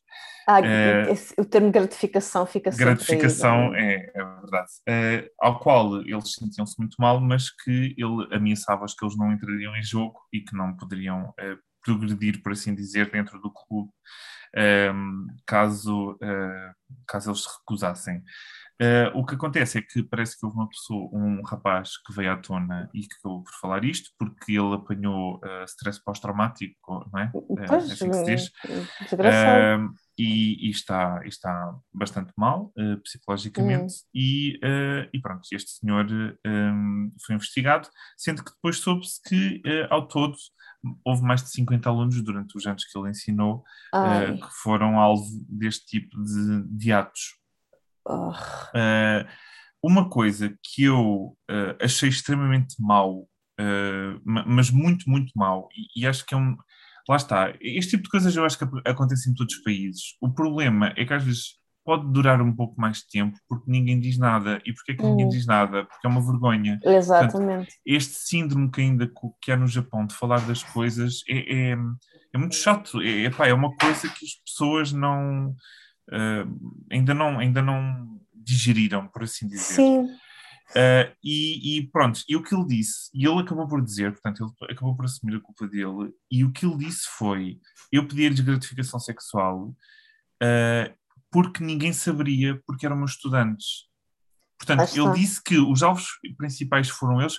[0.48, 4.72] Ah, uh, esse, o termo gratificação fica Gratificação, é, é verdade.
[4.88, 9.76] Uh, ao qual eles sentiam-se muito mal, mas que ele ameaçava-os que eles não entrariam
[9.76, 11.34] em jogo e que não poderiam
[11.84, 13.92] progredir, por assim dizer, dentro do clube
[15.46, 16.74] caso, uh,
[17.08, 18.24] caso eles se recusassem.
[18.82, 22.32] Uh, o que acontece é que parece que houve uma pessoa, um rapaz que veio
[22.34, 27.20] à tona e que acabou por falar isto, porque ele apanhou uh, stress pós-traumático, não
[27.20, 27.32] é?
[27.32, 28.48] Pois, é assim que se diz.
[29.14, 34.08] Uh, e, e, está, está bastante mal uh, psicologicamente, hum.
[34.14, 34.60] e,
[35.14, 36.08] e, pronto, este senhor
[36.46, 37.88] um, foi investigado,
[38.18, 40.36] sendo que depois soube-se que, ao todo,
[41.06, 45.26] houve mais de 50 alunos durante os anos que ele ensinou uh, que foram alvo
[45.48, 47.38] deste tipo de, de atos.
[48.06, 48.32] Oh.
[48.32, 49.26] Uh,
[49.82, 53.28] uma coisa que eu uh, achei extremamente mau,
[54.26, 56.58] mas muito, muito mau, e, e, acho que é um.
[57.08, 60.16] Lá está, este tipo de coisas eu acho que acontece em todos os países.
[60.22, 64.00] O problema é que às vezes pode durar um pouco mais de tempo porque ninguém
[64.00, 64.62] diz nada.
[64.66, 65.30] E porquê que ninguém hum.
[65.30, 65.86] diz nada?
[65.86, 66.80] Porque é uma vergonha.
[66.84, 67.66] Exatamente.
[67.66, 71.78] Portanto, este síndrome que ainda que há no Japão de falar das coisas é, é,
[72.34, 73.02] é muito chato.
[73.02, 75.56] É, é, é uma coisa que as pessoas não
[76.10, 79.76] uh, ainda não ainda não digeriram, por assim dizer.
[79.76, 80.08] Sim.
[80.72, 84.56] Uh, e, e, pronto, e o que ele disse, e ele acabou por dizer, portanto,
[84.62, 87.60] ele acabou por assumir a culpa dele, e o que ele disse foi:
[87.92, 89.68] eu pedi-lhes gratificação sexual,
[90.42, 90.94] uh,
[91.34, 93.88] porque ninguém saberia, porque eram meus estudantes.
[94.58, 97.38] Portanto, ele disse que os alvos principais foram eles,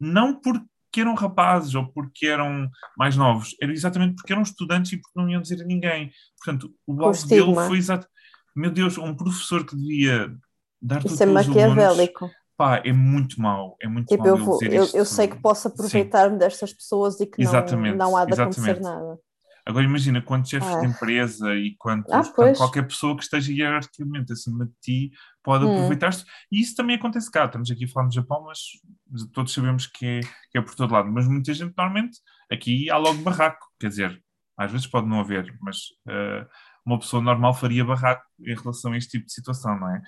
[0.00, 4.96] não porque eram rapazes ou porque eram mais novos, era exatamente porque eram estudantes e
[4.96, 6.10] porque não iam dizer a ninguém.
[6.42, 8.08] Portanto, o alvo dele foi exato.
[8.56, 10.34] Meu Deus, um professor que devia
[10.80, 12.24] dar Isso é maquiavélico.
[12.24, 15.38] Alunos, pá, é muito mau, é muito tipo, mau eu, vou, eu, eu, sei que
[15.40, 17.52] posso aproveitar-me destas pessoas e que não,
[17.94, 18.70] não há de exatamente.
[18.70, 19.18] acontecer nada.
[19.66, 20.80] Agora imagina quantos chefes ah.
[20.80, 25.10] de empresa e quantos, ah, qualquer pessoa que esteja hierarquicamente acima de ti
[25.42, 25.74] pode hum.
[25.74, 26.24] aproveitar-se.
[26.52, 27.46] E isso também acontece cá.
[27.46, 28.60] Estamos aqui a falar no Japão, mas
[29.32, 30.20] todos sabemos que é,
[30.52, 31.10] que é por todo lado.
[31.10, 33.66] Mas muita gente, normalmente, aqui há logo barraco.
[33.80, 34.22] Quer dizer,
[34.56, 36.46] Às vezes pode não haver, mas uh,
[36.86, 40.02] uma pessoa normal faria barraco em relação a este tipo de situação, não é?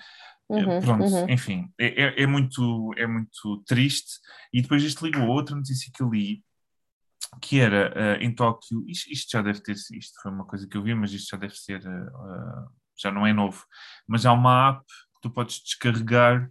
[0.49, 1.29] Uhum, Pronto, uhum.
[1.29, 4.19] enfim, é, é, é, muito, é muito triste.
[4.51, 6.41] E depois isto ligou a outra notícia que eu li,
[7.41, 10.75] que era uh, em Tóquio, isto, isto, já deve ter isto foi uma coisa que
[10.75, 13.63] eu vi, mas isto já deve ser, uh, já não é novo,
[14.07, 16.49] mas há uma app que tu podes descarregar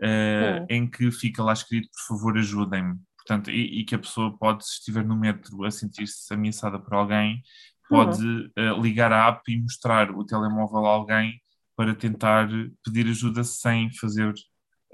[0.00, 2.98] uh, em que fica lá escrito, por favor, ajudem-me.
[3.16, 6.94] Portanto, e, e, que a pessoa pode, se estiver no metro a sentir-se ameaçada por
[6.94, 7.42] alguém,
[7.88, 8.80] pode uhum.
[8.80, 11.40] ligar a app e mostrar o telemóvel a alguém
[11.76, 12.48] para tentar
[12.84, 14.32] pedir ajuda sem fazer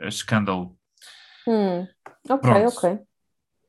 [0.00, 0.76] escândalo.
[1.46, 1.86] Hum.
[2.28, 2.76] Ok, Pronto.
[2.76, 3.00] ok.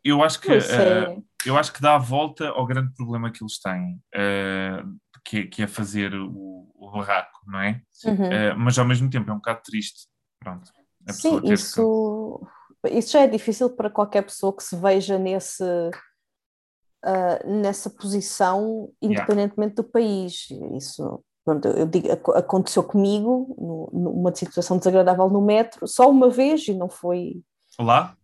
[0.03, 3.59] Eu acho que uh, eu acho que dá a volta ao grande problema que eles
[3.59, 7.81] têm, uh, que, que, é fazer o, o barraco, não é?
[8.05, 8.13] Uhum.
[8.13, 10.07] Uh, mas ao mesmo tempo é um bocado triste.
[10.39, 10.69] Pronto.
[11.09, 12.39] Sim, isso,
[12.83, 12.89] que...
[12.89, 19.73] isso já é difícil para qualquer pessoa que se veja nesse, uh, nessa posição, independentemente
[19.73, 19.75] yeah.
[19.75, 20.47] do país.
[20.75, 26.73] Isso, pronto, eu digo, aconteceu comigo, numa situação desagradável no metro, só uma vez e
[26.73, 27.41] não foi.
[27.79, 28.15] Lá?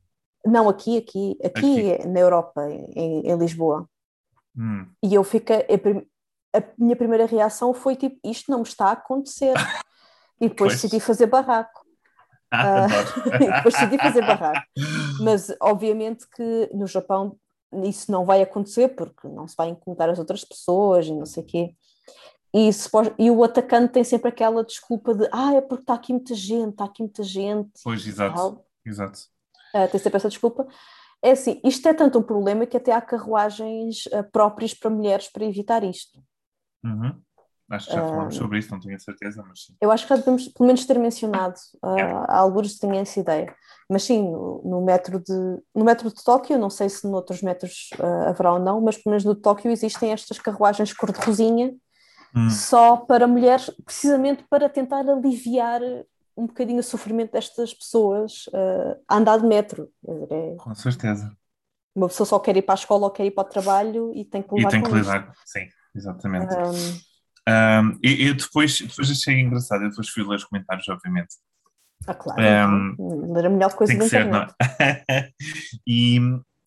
[0.45, 2.07] Não, aqui, aqui, aqui, aqui.
[2.07, 3.87] na Europa, em, em Lisboa.
[4.57, 4.87] Hum.
[5.03, 5.65] E eu fiquei.
[6.55, 9.53] A, minha primeira reação foi tipo: isto não me está a acontecer.
[10.39, 10.81] e depois pois.
[10.81, 11.85] decidi fazer barraco.
[12.51, 14.65] Ah, uh, depois decidi fazer barraco.
[15.21, 17.37] Mas obviamente que no Japão
[17.83, 21.43] isso não vai acontecer porque não se vai incomodar as outras pessoas e não sei
[21.43, 21.75] o quê.
[22.51, 26.11] E, se, e o atacante tem sempre aquela desculpa de ah, é porque está aqui
[26.11, 27.69] muita gente, está aqui muita gente.
[27.83, 28.63] Pois, exato.
[28.83, 29.29] Exato
[29.75, 30.67] uh, tem sempre essa desculpa.
[31.21, 35.29] É assim, isto é tanto um problema que até há carruagens uh, próprias para mulheres
[35.29, 36.21] para evitar isto.
[36.83, 37.21] Uhum.
[37.69, 39.75] Acho que já falámos uh, sobre isso, não tenho a certeza, mas sim.
[39.79, 42.25] Eu acho que já devemos pelo menos ter mencionado, uh, yeah.
[42.35, 43.55] alguns tinham essa ideia.
[43.87, 45.33] Mas sim, no, no, metro de,
[45.75, 49.11] no metro de Tóquio, não sei se noutros metros uh, haverá ou não, mas pelo
[49.11, 51.75] menos no Tóquio existem estas carruagens cor-de-rosinha
[52.35, 52.49] hum.
[52.49, 55.81] só para mulheres, precisamente para tentar aliviar
[56.39, 59.91] um bocadinho o sofrimento destas pessoas uh, a andar de metro.
[60.07, 61.35] É, com certeza.
[61.93, 64.23] Uma pessoa só quer ir para a escola ou quer ir para o trabalho e
[64.23, 66.53] tem que lidar e tem que lidar, sim, exatamente.
[66.55, 71.35] Um, um, e, e, depois, depois achei engraçado, eu depois fui ler os comentários, obviamente.
[72.07, 74.27] Ah, claro, um, ler a melhor coisa tem que ser?
[74.79, 75.29] É?
[75.85, 76.17] e,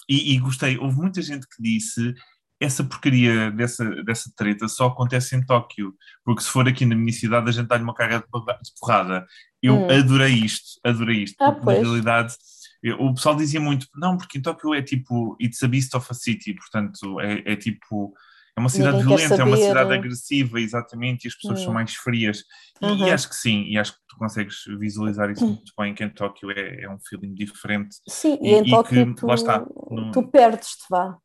[0.09, 2.15] e, e, gostei, houve muita gente que disse
[2.63, 5.95] essa porcaria dessa, dessa treta só acontece em Tóquio,
[6.25, 9.27] porque se for aqui na minha cidade a gente dá-lhe uma carga de porrada.
[9.61, 9.91] Eu hum.
[9.91, 12.35] adorei isto, adorei isto, ah, na realidade
[12.83, 16.07] eu, o pessoal dizia muito, não, porque em Tóquio é tipo, it's a beast of
[16.11, 18.13] a city, portanto é, é tipo,
[18.57, 21.65] é uma cidade Ninguém violenta, é uma cidade agressiva, exatamente, e as pessoas hum.
[21.65, 22.45] são mais frias.
[22.81, 23.07] E, uhum.
[23.07, 25.49] e, acho que sim, e acho que tu consegues visualizar isso hum.
[25.49, 27.97] muito bem, que em Tóquio é, é um feeling diferente.
[28.09, 30.11] Sim, e, e em Tóquio tu, lá está, no...
[30.11, 31.17] tu perdes-te, vá.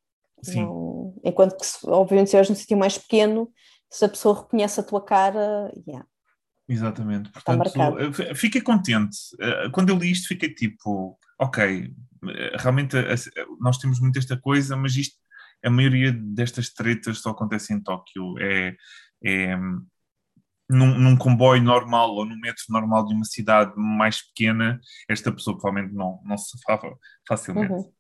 [0.43, 0.67] Sim.
[1.23, 3.51] Enquanto que, obviamente, se estiveres num sítio mais pequeno,
[3.89, 6.05] se a pessoa reconhece a tua cara, yeah.
[6.69, 7.71] Exatamente, portanto,
[8.35, 9.17] fiquei contente.
[9.39, 11.93] Eh, quando eu li isto, fiquei tipo, ok,
[12.29, 13.15] eh, realmente eh,
[13.61, 15.15] nós temos muito esta coisa, mas isto,
[15.63, 18.37] a maioria destas tretas só acontece em Tóquio.
[18.39, 18.75] É,
[19.23, 19.55] é
[20.69, 25.57] num, num, comboio normal ou num metro normal de uma cidade mais pequena, esta pessoa
[25.57, 27.71] provavelmente não, não se safava facilmente.
[27.71, 27.93] Uhum.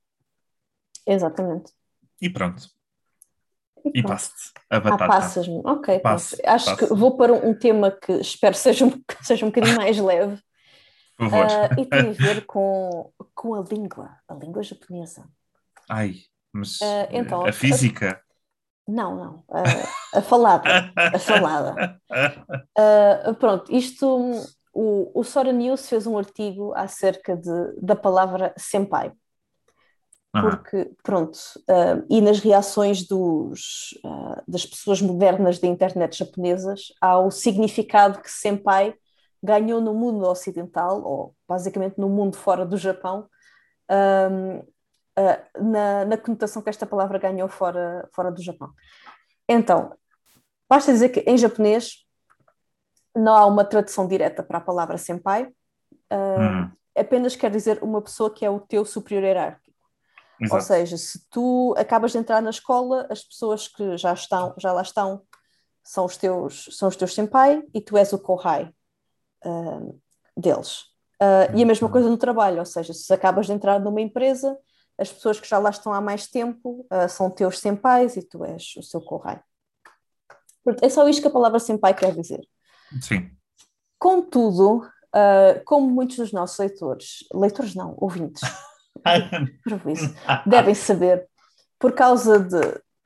[1.05, 1.71] Exatamente.
[2.21, 2.76] E pronto.
[3.93, 5.03] E, e passe a batata.
[5.05, 5.61] Ah, passas-me.
[5.65, 6.77] Ok, passe, acho passe.
[6.87, 10.41] que vou para um, tema que espero seja um, seja um bocadinho mais leve.
[11.17, 11.45] Por favor.
[11.47, 15.27] Uh, e tem a ver com, com a língua, a língua japonesa.
[15.89, 16.15] Ai,
[16.53, 18.11] mas uh, então, a física?
[18.11, 19.33] A, não, não.
[19.49, 20.93] Uh, a falada.
[20.95, 22.01] a falada.
[23.39, 24.31] pronto, isto.
[24.79, 29.11] O, o Sora News fez um artigo acerca de, da palavra senpai
[30.41, 31.37] porque, pronto,
[31.69, 38.31] uh, e nas reações dos, uh, das pessoas modernas da internet japonesas ao significado que
[38.31, 38.93] Senpai
[39.41, 43.27] ganhou no mundo ocidental, ou basicamente no mundo fora do Japão,
[43.89, 48.71] um, uh, na, na conotação que esta palavra ganhou fora, fora do Japão.
[49.47, 49.93] Então,
[50.69, 52.05] basta dizer que em japonês
[53.15, 55.47] não há uma tradução direta para a palavra Senpai,
[56.11, 56.69] hum.
[56.95, 59.66] apenas quer dizer uma pessoa que é o teu superior hierárquico.
[60.39, 60.55] Exato.
[60.55, 64.71] Ou seja, se tu acabas de entrar na escola, as pessoas que já estão, já
[64.71, 65.23] lá estão,
[65.83, 68.71] são os teus, são os teus senpai e tu és o kohai
[69.45, 70.01] uh,
[70.35, 70.81] deles.
[71.21, 71.91] Uh, e a mesma uhum.
[71.91, 74.57] coisa no trabalho, ou seja, se acabas de entrar numa empresa,
[74.97, 78.43] as pessoas que já lá estão há mais tempo uh, são teus senpais e tu
[78.43, 79.39] és o seu kohai.
[80.81, 82.41] É só isto que a palavra senpai quer dizer.
[83.01, 83.31] Sim.
[83.97, 88.41] Contudo, uh, como muitos dos nossos leitores, leitores não, ouvintes,
[90.45, 91.27] devem saber,
[91.79, 92.59] por causa de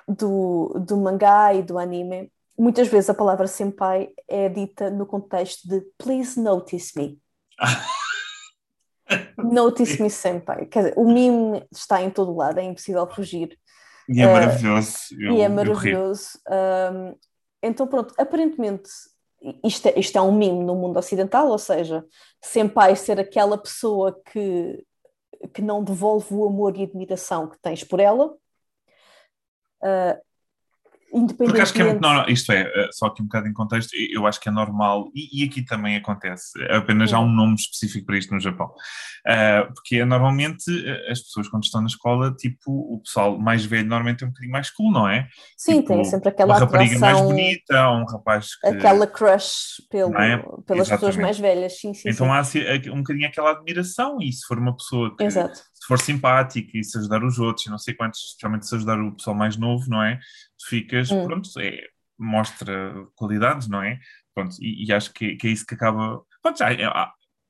[0.07, 5.67] do, do mangá e do anime, muitas vezes a palavra senpai é dita no contexto
[5.67, 7.19] de please notice me.
[9.37, 10.65] notice me senpai.
[10.65, 13.57] Quer dizer, o meme está em todo lado, é impossível fugir.
[14.07, 14.97] E é uh, maravilhoso.
[15.19, 16.39] Eu, e é maravilhoso.
[17.63, 18.89] Então, pronto, aparentemente
[19.63, 22.05] isto é, isto é um meme no mundo ocidental, ou seja,
[22.41, 24.83] senpai ser aquela pessoa que,
[25.49, 28.35] que não devolve o amor e admiração que tens por ela.
[29.81, 30.30] Uh,
[31.13, 31.47] Independentemente...
[31.47, 33.93] Porque acho que é muito normal, isto é, eh, só aqui um bocado em contexto,
[33.93, 38.05] eu acho que é normal, e, e aqui também acontece, apenas há um nome específico
[38.05, 42.33] para isto no Japão, uh, porque é normalmente eh, as pessoas quando estão na escola,
[42.33, 45.27] tipo, o pessoal mais velho normalmente é um bocadinho mais cool, não é?
[45.57, 48.67] Sim, tipo, tem sempre aquela uma rapariga mais bonita, um rapaz que...
[48.67, 50.37] Aquela crush pelo, é?
[50.37, 50.89] pelas Exatamente.
[50.89, 52.09] pessoas mais velhas, sim, sim.
[52.09, 52.31] Então sim.
[52.31, 55.55] há assim, um bocadinho aquela admiração, e se for uma pessoa que, Exato.
[55.55, 58.99] se for simpática e se ajudar os outros, e não sei quantos, especialmente se ajudar
[58.99, 60.19] o pessoal mais novo, não é?
[60.67, 61.25] Ficas, hum.
[61.25, 61.79] pronto, é,
[62.17, 63.99] mostra qualidades, não é?
[64.33, 66.21] Pronto, e, e acho que, que, é isso que acaba.
[66.41, 66.87] Pronto, já, é,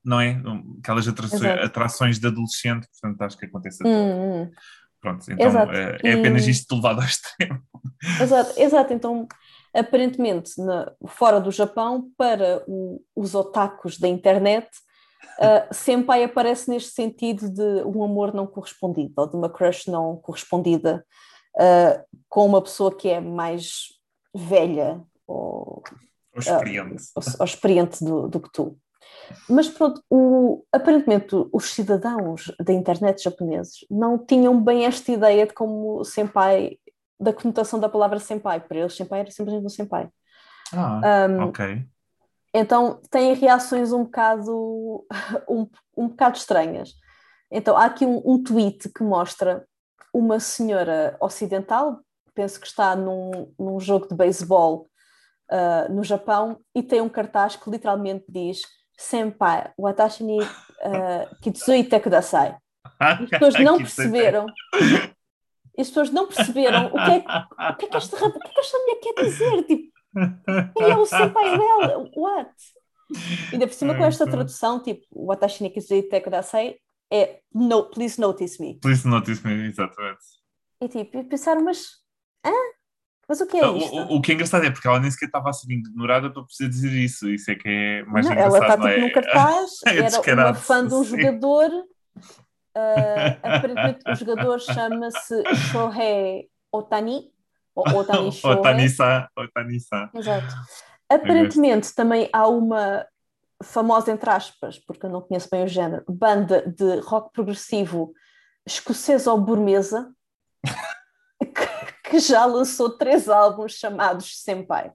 [0.03, 0.41] não é?
[0.79, 4.51] Aquelas atrações, atrações de adolescente, portanto, acho que acontece hum, hum.
[4.99, 5.71] Pronto, então Exato.
[5.71, 6.51] é, é apenas e...
[6.51, 7.59] isto levado ao extremo.
[8.21, 8.93] Exato, Exato.
[8.93, 9.27] então
[9.73, 14.67] aparentemente na, fora do Japão, para o, os otakus da internet,
[15.39, 20.17] uh, Senpai aparece neste sentido de um amor não correspondido, ou de uma crush não
[20.17, 21.05] correspondida
[21.55, 23.87] uh, com uma pessoa que é mais
[24.33, 25.83] velha ou,
[26.33, 28.77] ou experiente, uh, ou, ou experiente do, do, que tu.
[29.49, 35.53] Mas pronto, o, aparentemente os cidadãos da internet japoneses não tinham bem esta ideia de
[35.53, 36.77] como senpai,
[37.19, 38.59] da conotação da palavra senpai.
[38.59, 40.09] Para eles, senpai era simplesmente um senpai.
[40.73, 41.85] Ah, um, ok.
[42.53, 45.05] Então têm reações um bocado,
[45.47, 46.93] um, um bocado estranhas.
[47.49, 49.65] Então há aqui um, um tweet que mostra
[50.13, 51.99] uma senhora ocidental,
[52.33, 54.89] penso que está num, num jogo de beisebol
[55.51, 58.61] uh, no Japão, e tem um cartaz que literalmente diz
[58.97, 62.55] Senpai, watashi ni uh, kitsui te kudasai.
[62.99, 64.45] As pessoas não perceberam.
[65.77, 68.51] As pessoas não perceberam o que é, o que, é que, esta, o que, é
[68.51, 69.63] que esta mulher quer dizer.
[69.63, 69.91] Tipo,
[70.77, 72.09] quem é o senpai dela?
[72.15, 72.51] What?
[73.51, 76.75] Ainda por cima com esta tradução, tipo, watashi ni kitsui te kudasai,
[77.11, 78.79] é no, Please Notice Me.
[78.79, 80.19] Please Notice Me, exatamente.
[80.81, 82.01] E tipo, pensaram, mas.
[82.45, 82.51] Hã?
[83.27, 83.95] Mas o que é isto?
[83.95, 86.43] O, o, que é engraçado é porque ela nem sequer estava a ser ignorada para
[86.43, 87.29] precisar dizer isso.
[87.29, 88.55] Isso é que é mais não, engraçado.
[88.55, 88.97] Ela está tipo é?
[88.97, 91.09] num cartaz, é era uma fã de um sim.
[91.09, 91.69] jogador.
[92.73, 97.29] Uh, aparentemente o jogador chama-se Shohei Otani.
[97.75, 98.57] Ou Otani Shohei.
[98.57, 99.27] Otani-san.
[99.37, 100.09] Otani-san.
[100.15, 100.55] Exato.
[101.09, 103.05] Aparentemente também há uma
[103.63, 108.13] famosa entre aspas, porque eu não conheço bem o género, banda de rock progressivo
[108.65, 110.13] escocesa ou burmesa,
[111.39, 114.91] que, que, já lançou três álbuns chamados Senpai.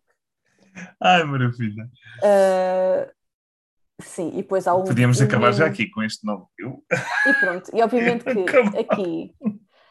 [1.00, 1.88] Ai, maravilha.
[2.22, 3.10] Uh,
[4.00, 4.84] sim, e depois há um.
[4.84, 6.44] Podíamos acabar já aqui com este nome.
[6.58, 6.84] Eu...
[7.26, 9.34] E pronto, e obviamente que aqui.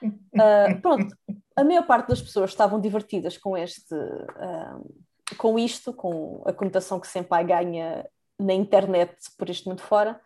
[0.01, 1.15] Uh, pronto,
[1.55, 3.93] a maior parte das pessoas estavam divertidas com este.
[3.95, 5.05] Uh,
[5.38, 8.05] com isto, com a conotação que Senpai ganha
[8.39, 10.19] na internet por este mundo fora.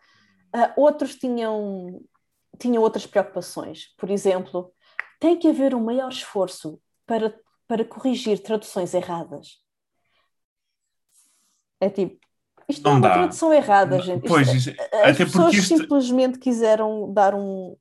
[0.54, 2.00] Uh, outros tinham,
[2.58, 3.94] tinham outras preocupações.
[3.96, 4.72] Por exemplo,
[5.18, 9.62] tem que haver um maior esforço para, para corrigir traduções erradas.
[11.80, 12.18] É tipo,
[12.68, 13.14] isto não, é uma dá.
[13.14, 14.28] tradução errada, gente.
[14.28, 14.70] Pois, isto,
[15.04, 15.76] as pessoas isto...
[15.76, 17.76] simplesmente quiseram dar um,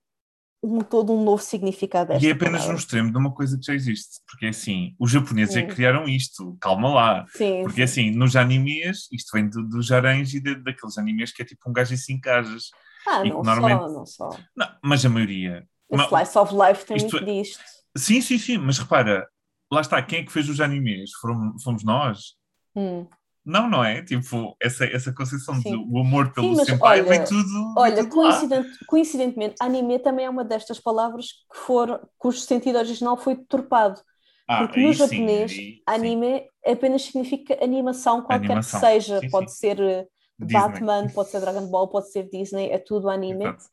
[0.61, 2.13] um, todo um novo significado.
[2.13, 2.73] E é apenas palavra.
[2.73, 5.73] um extremo de uma coisa que já existe, porque é assim, os japoneses é que
[5.73, 7.25] criaram isto, calma lá.
[7.29, 8.09] Sim, porque sim.
[8.09, 11.69] assim, nos animes, isto vem do, dos aranhos e de, daqueles animes que é tipo
[11.69, 12.69] um gajo em cinco cajas.
[13.07, 13.79] Ah, não normalmente...
[13.79, 14.29] só, não só.
[14.55, 15.67] Não, mas a maioria.
[15.89, 17.63] O Slice of Life tem isto, muito é- disto.
[17.97, 19.27] Sim, sim, sim, mas repara,
[19.71, 21.11] lá está, quem é que fez os animes?
[21.19, 22.35] Foram, fomos nós.
[22.75, 23.07] Hum.
[23.45, 24.03] Não, não é?
[24.03, 27.73] Tipo, essa, essa concepção do amor pelo Sim, senpai olha, vem tudo.
[27.77, 33.17] Olha, tudo coincident, coincidentemente, anime também é uma destas palavras que foram, cujo sentido original
[33.17, 34.01] foi deturpado.
[34.47, 36.71] Ah, porque no japonês, sim, anime sim.
[36.71, 38.79] apenas significa animação, qualquer animação.
[38.79, 39.19] que seja.
[39.19, 40.07] Sim, pode ser eh,
[40.39, 40.61] Disney.
[40.61, 43.45] Batman, pode ser Dragon Ball, pode ser Disney, é tudo anime.
[43.45, 43.65] Exato.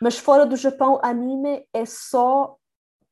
[0.00, 2.56] Mas fora do Japão, anime é só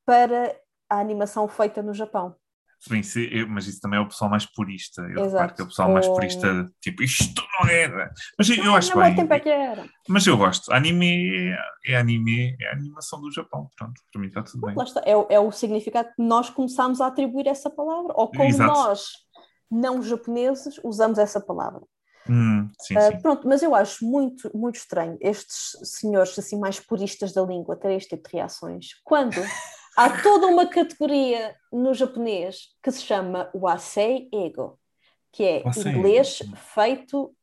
[0.04, 0.56] para
[0.88, 2.36] a animação feita no Japão.
[2.78, 5.02] Sim, mas isso também é o pessoal mais purista.
[5.02, 5.54] Eu Exato.
[5.54, 8.12] que é o pessoal mais purista, tipo, isto não era.
[8.38, 9.14] Mas eu, eu acho bem.
[9.16, 9.88] Tempo é que era.
[10.08, 10.72] Mas eu gosto.
[10.72, 13.68] Anime é, é anime, é a animação do Japão.
[13.76, 14.76] Pronto, para mim está tudo bem.
[15.04, 18.12] É, o, é o significado que nós começámos a atribuir essa palavra.
[18.14, 18.72] Ou como Exato.
[18.72, 19.08] nós,
[19.70, 21.82] não japoneses, usamos essa palavra.
[22.28, 23.20] Hum, sim, uh, sim.
[23.20, 27.96] Pronto, mas eu acho muito, muito estranho estes senhores assim mais puristas da língua terem
[27.96, 28.86] este tipo de reações.
[29.04, 29.36] Quando
[29.96, 34.78] Há toda uma categoria no japonês que se chama wasei ego,
[35.32, 35.76] que é Wasei.
[35.76, 36.40] inglês
[36.74, 37.36] feito,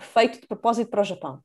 [0.00, 1.44] feito de propósito para o Japão.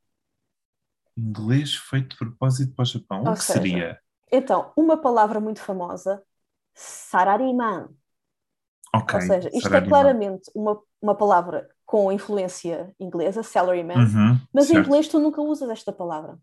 [1.18, 3.28] Inglês feito de propósito para o Japão.
[3.28, 4.02] O Ou que seja, seria?
[4.32, 6.26] Então, uma palavra muito famosa,
[6.76, 7.90] sarariman.
[8.94, 9.12] Ok.
[9.12, 9.82] Ou seja, isto é Sarariman.
[9.82, 15.42] claramente uma, uma palavra com influência inglesa, salaryman, Uhum, mas em certo, inglês tu nunca
[15.42, 16.38] usas esta palavra.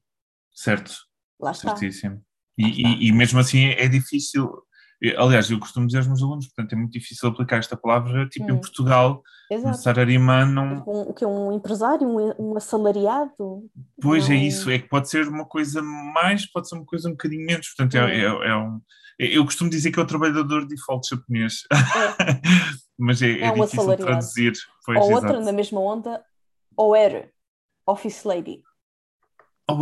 [0.54, 0.92] Certo,
[1.38, 1.74] Lá está.
[1.74, 2.24] certíssimo.
[2.58, 4.50] E, e- e mesmo assim é difícil.
[5.02, 8.28] eh, Aliás, eu costumo dizer aos meus alunos, portanto, é muito difícil aplicar esta palavra,
[8.28, 8.60] tipo em Hum.
[8.60, 9.78] Portugal, no Exato.
[9.78, 10.84] Sarariman não.
[10.86, 13.64] Um, o que é um empresário, um, um assalariado?
[14.00, 17.08] Pois é Não- isso, é que pode ser uma coisa mais, pode ser uma coisa
[17.08, 17.68] um bocadinho menos.
[17.74, 18.42] Portanto, é, Hum.
[18.42, 18.80] é- é um.
[19.18, 21.62] Eu costumo dizer que é o trabalhador default japonês,
[22.98, 24.52] mas é, é É um difícil traduzir.
[24.84, 25.44] Pois, Ou outra exato.
[25.44, 26.22] na mesma onda,
[26.76, 27.30] OER,
[27.86, 28.62] Office Lady.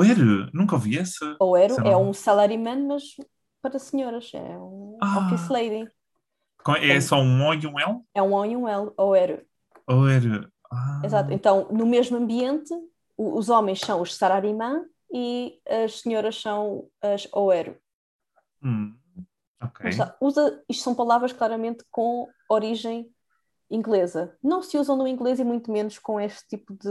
[0.02, 0.50] Era?
[0.52, 1.36] Nunca ouvi essa.
[1.40, 3.02] OER Essa é um salaryman, mas
[3.62, 5.18] para senhoras, é um Ah.
[5.26, 5.88] Office Lady.
[6.82, 8.00] É só um O e um L?
[8.14, 9.46] É um O e um L, OER.
[9.86, 10.50] Ou era?
[10.70, 11.32] Ah, Exato.
[11.32, 12.72] Então, no mesmo ambiente,
[13.16, 17.78] os homens são os salaryman e as senhoras são as OER.
[18.62, 18.94] hum,
[19.62, 19.84] ok.
[19.84, 23.10] Mas tá, usa, isto são palavras claramente com origem
[23.70, 24.36] inglesa.
[24.42, 26.88] Não se usam no inglês e muito menos com este tipo de,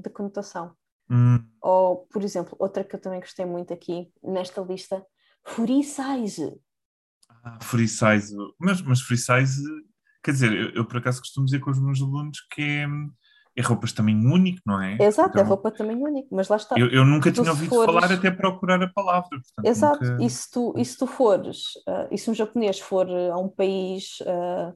[0.00, 0.74] de conotação.
[1.08, 5.04] Hum, Ou, por exemplo, outra que eu também gostei muito aqui nesta lista,
[5.44, 6.52] free size.
[7.44, 8.34] ah, free size.
[8.58, 9.62] Mas, mas free size,
[10.22, 12.86] quer dizer, eu, eu por acaso costumo dizer com os meus alunos que é,
[13.56, 14.94] é roupas também único, não é?
[14.98, 16.76] Exato, é Então, roupa também único, mas lá está.
[16.76, 19.28] Eu, eu nunca Tu tinha ouvido fores- falar até procurar a palavra.
[19.30, 22.78] Portanto, Exato, nunca- e se tu, e se tu fores, ah, e se um japonês
[22.80, 24.74] for a um país ah,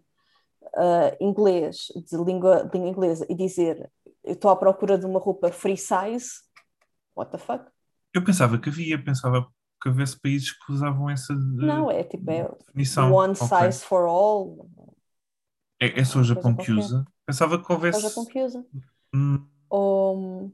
[0.77, 3.91] ah, inglês, de língua, de língua inglesa, e dizer
[4.29, 6.43] eu estou à procura de uma roupa free size,
[7.17, 7.65] what the fuck?
[8.15, 9.47] Eu pensava que havia, pensava
[9.83, 13.13] que houvesse países que usavam essa de- Não, é tipo, é definição.
[13.13, 13.47] one Ok.
[13.47, 14.69] size for all,
[15.81, 17.05] É, é só o Japão que usa.
[17.27, 17.99] Pensava que houvesse.
[17.99, 18.65] o Japão que usa.
[19.15, 20.53] Hum, Ou,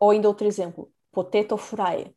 [0.00, 2.14] ou ainda outro exemplo, potato fry,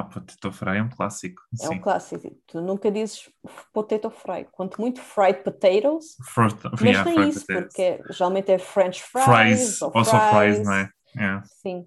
[0.00, 1.42] ah, potato fry é um clássico.
[1.60, 1.74] é Sim.
[1.74, 2.30] um clássico.
[2.46, 3.30] Tu nunca dizes
[3.72, 7.66] potato fry, quanto muito fried potatoes, mas yeah, nem isso, potatoes.
[7.68, 10.66] porque é- geralmente é french fries, Fries, ou só fries, fries.
[10.66, 10.90] não é?
[11.16, 11.42] Yeah.
[11.46, 11.86] Sim.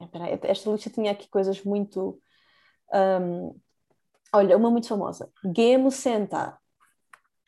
[0.00, 2.20] Espera aí, esta lista tinha aqui coisas muito.
[2.92, 3.50] ahm,
[4.32, 5.30] olha, uma muito famosa.
[5.44, 6.54] Game Center.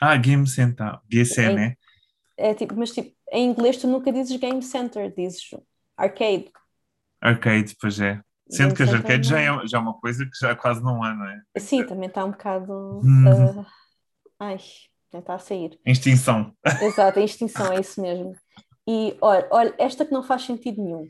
[0.00, 0.98] Ah, Game Center.
[1.10, 1.74] GC, Em- né?
[2.36, 5.48] É tipo, mas tipo, em inglês tu nunca dizes Game Center, dizes
[5.96, 6.50] arcade.
[7.26, 8.20] Arcade, pois é.
[8.48, 11.12] Sendo que as arcades já é, já é uma coisa que já quase não há,
[11.14, 11.42] não é?
[11.58, 12.72] Sim, também está um bocado.
[12.72, 13.60] Uhum.
[13.60, 13.66] ah,
[14.38, 14.58] ai,
[15.12, 15.78] está a sair.
[15.84, 16.54] Extinção.
[16.80, 18.36] Exato, em extinção, é isso mesmo.
[18.86, 21.08] E olha, olha, esta que não faz sentido nenhum.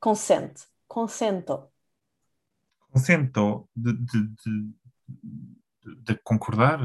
[0.00, 0.54] Consent.
[0.88, 1.68] Consento.
[2.90, 4.86] Consento de, de, de-
[6.02, 6.80] de concordar?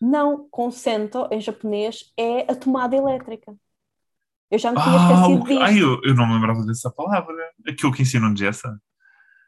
[0.00, 3.54] Não, consento em japonês é a tomada elétrica.
[4.50, 5.62] Eu já me tinha Ah, esquecido o que- disto.
[5.62, 7.34] ai, eu, eu não me lembrava dessa palavra.
[7.68, 8.78] Aquilo que ensinam-nos essa.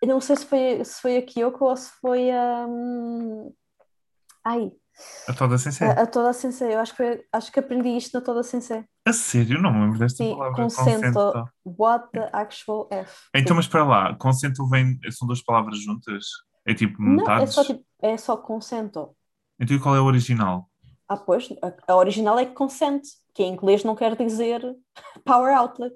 [0.03, 2.67] Eu não sei se foi, se foi a Kyoko ou se foi a.
[2.69, 3.53] hum,
[4.45, 4.73] Ai,
[5.29, 5.87] A toda sensei.
[5.87, 6.75] a, a Toda Sensei.
[6.75, 8.85] Eu acho que, foi- acho que aprendi isto na Toda Sensei.
[9.07, 10.63] A sério, não me lembro desta Sim, palavra.
[10.65, 11.51] consento.
[11.65, 13.13] What the actual F?
[13.35, 14.99] Então, mas para lá, consento vem.
[15.11, 16.25] São duas palavras juntas?
[16.67, 17.55] É tipo Não, é metades?
[17.55, 19.15] só, tipo, é só consento.
[19.61, 20.69] Então, e qual é o original?
[21.09, 23.03] Ah, pois, a, a original é consent,
[23.35, 24.61] que em inglês não quer dizer
[25.25, 25.95] power outlet.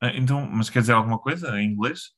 [0.00, 2.12] Ah, Então, mas quer dizer alguma coisa em inglês?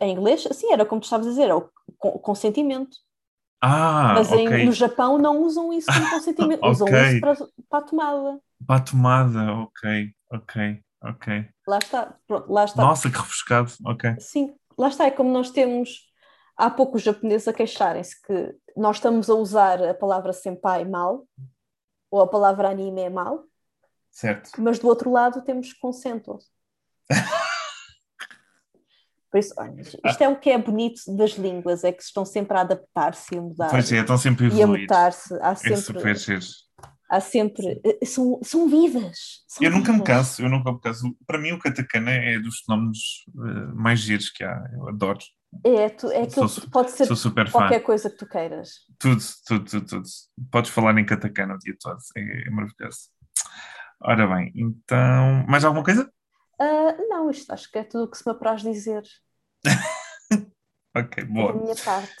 [0.00, 2.96] Em inglês, sim, era como tu estavas a dizer, é o con- consentimento.
[3.62, 4.50] Ah, Mas em- ok.
[4.62, 7.34] no Japão não usam isso como consentimento, usam isso para,
[7.68, 8.40] para a tomada.
[8.66, 11.26] Para a tomada, ok, ok, ok.
[11.66, 12.84] Lá está, pronto, lá está.
[12.84, 14.04] Nossa, que refrescado, ok.
[14.18, 16.10] Sim, lá está, é como nós temos
[16.56, 21.26] há pouco os japoneses a queixarem-se que nós estamos a usar a palavra senpai mal,
[22.10, 23.44] ou a palavra anime é mal,
[24.10, 24.50] Certo.
[24.58, 26.38] mas do outro lado temos consento.
[29.30, 32.56] Por isso, olha, isto é o que é bonito das línguas, é que estão sempre
[32.56, 33.70] a adaptar-se e a mudar.
[33.70, 35.32] Pois é, estão sempre a e a mutar-se.
[35.40, 36.40] Há É sempre, super giro.
[37.08, 39.44] há sempre são, são vivas.
[39.46, 41.16] são Eu nunca me canso, eu nunca me canso.
[41.28, 44.68] Para mim, o katakana é dos fenómenos eh, mais giros que há.
[44.72, 45.20] Eu adoro.
[45.64, 47.58] É, tu, é aquilo Sou- que pode ser super fã.
[47.58, 48.70] qualquer coisa que tu queiras.
[48.98, 50.08] Tudo, tudo, tudo, tudo.
[50.50, 51.98] Podes falar em katakana o dia todo.
[52.16, 53.08] É, é maravilhoso.
[54.02, 55.44] Ora bem, então.
[55.48, 56.10] Mais alguma coisa?
[56.60, 59.02] Ah, não, isto acho que é tudo o que se me apraz dizer
[60.96, 61.52] Ok, é da boa.
[61.54, 62.14] minha parte.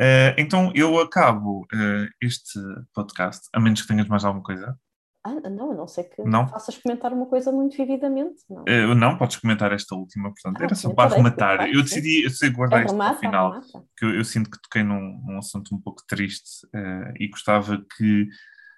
[0.00, 2.58] Eh, então eu acabo eh, este
[2.92, 4.76] podcast, a menos que tenhas mais alguma coisa.
[5.24, 6.46] Ah, não, a não ser que Não?
[6.48, 8.42] faças comentar uma coisa muito vividamente.
[8.48, 8.64] Não.
[8.68, 11.74] Eh, não, podes comentar esta última, portanto, Ah, era só para comentarei, arrematar.
[11.74, 11.94] Eu sim.
[11.96, 13.88] decidi, eu decidi guardar isto para o final, arremata.
[13.96, 17.84] que eu, eu sinto que toquei num, num assunto um pouco triste eh, e gostava
[17.96, 18.28] que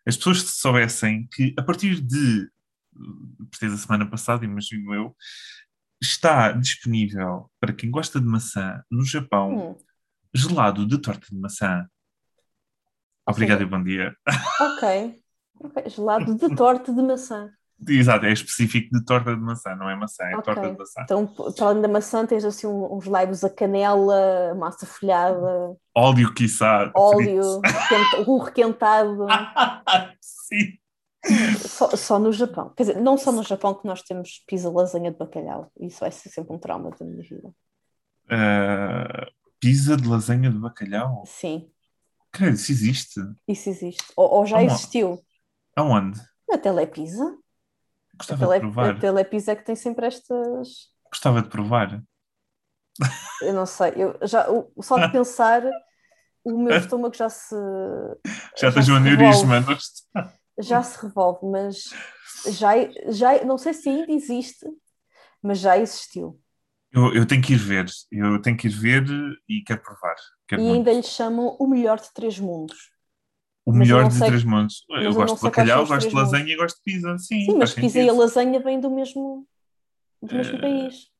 [0.07, 2.49] as pessoas soubessem que a partir de,
[3.61, 5.17] desde a semana passada, imagino eu,
[6.03, 9.77] está disponível para quem gosta de maçã no Japão Hum,
[10.35, 11.87] gelado de torta de maçã.
[13.27, 14.15] Obrigado seja- e bom dia.
[14.59, 15.23] ok.
[15.61, 17.51] Ok, Gelado de torta de maçã.
[17.87, 20.45] Exato, é específico de torta de maçã, não é maçã, é Ok.
[20.45, 21.03] torta de maçã.
[21.05, 26.91] Então, para além da maçã, tens assim uns lábios a canela, massa folhada, Óleo, quiçá.
[26.95, 27.61] óleo,
[28.27, 29.27] um requentado.
[30.21, 30.79] Sim.
[31.59, 32.73] Só, só no Japão.
[32.77, 35.71] Quer dizer, não só no Japão que nós temos pizza lasanha de bacalhau.
[35.81, 37.49] Isso vai ser sempre um trauma da minha vida.
[38.27, 39.27] Uh,
[39.61, 41.25] pizza de lasanha de bacalhau?
[41.27, 41.71] Sim,
[42.33, 43.21] Credo, isso existe.
[43.49, 44.05] isso existe.
[44.17, 44.71] Ou, ou já Como?
[44.71, 45.21] existiu.
[45.77, 46.21] Aonde?
[46.49, 47.25] Na Telepizza.
[47.25, 48.97] A, Gostava de tele, provar.
[48.97, 50.91] a Telepizza é que tem sempre estas.
[51.11, 52.03] Gostava de provar.
[53.43, 55.63] Eu não sei, eu já, o- só de pensar,
[56.45, 57.55] o meu estômago já se.
[57.55, 58.23] Já
[58.57, 59.61] Já tens um aneurisma.
[59.61, 60.33] não está?
[60.59, 61.85] já se revolve, mas
[62.49, 62.71] já,
[63.11, 64.67] já não sei se ainda existe,
[65.43, 66.41] mas já existiu.
[66.91, 67.87] Eu, eu tenho que ir ver.
[68.11, 69.05] Eu tenho que ir ver
[69.47, 70.15] e quero provar.
[70.49, 70.79] Quero E muito.
[70.79, 72.91] ainda lhe chamam o melhor de três mundos.
[73.67, 74.85] O mas melhor de sei- três mundos.
[74.89, 77.19] Eu eu gosto de bacalhau, gosto de lasanha e gosto de pizza.
[77.19, 79.47] Sim, Sim, mas pizza e a lasanha vêm do mesmo,
[80.23, 81.11] do mesmo Eh, país.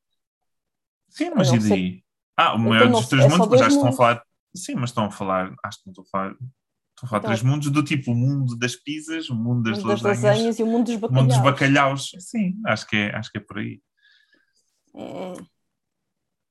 [1.11, 2.05] Sim, mas e daí?
[2.37, 4.23] Ah, o Então maior não dos três é mundos, mas dois já estão a falar.
[4.55, 5.55] Sim, mas estão a falar.
[5.65, 6.31] Acho que não estou a falar.
[6.31, 9.65] Estou a falar de Então, três mundos do tipo o mundo das pizzas, o mundo
[9.65, 11.23] das, mundo das lasanhas, lasanhas e o mundo dos o bacalhaus.
[11.23, 12.11] mundo dos bacalhaus.
[12.21, 13.81] Sim, acho que é, acho que é por aí.
[14.95, 15.35] É,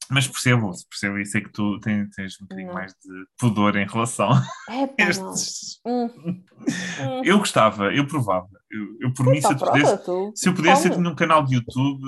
[0.09, 2.73] Mas percebo, percebo isso, é que tu tens, tens um bocadinho Não.
[2.75, 5.31] mais de pudor em relação a pá, não.
[5.31, 5.79] estes.
[5.85, 7.21] Hum, hum.
[7.23, 8.49] Eu gostava, eu provava.
[8.69, 11.03] Eu, eu por mim, se Epá, eu, prova, pudesse, tu se eu pudesse come.
[11.03, 12.03] num canal de YouTube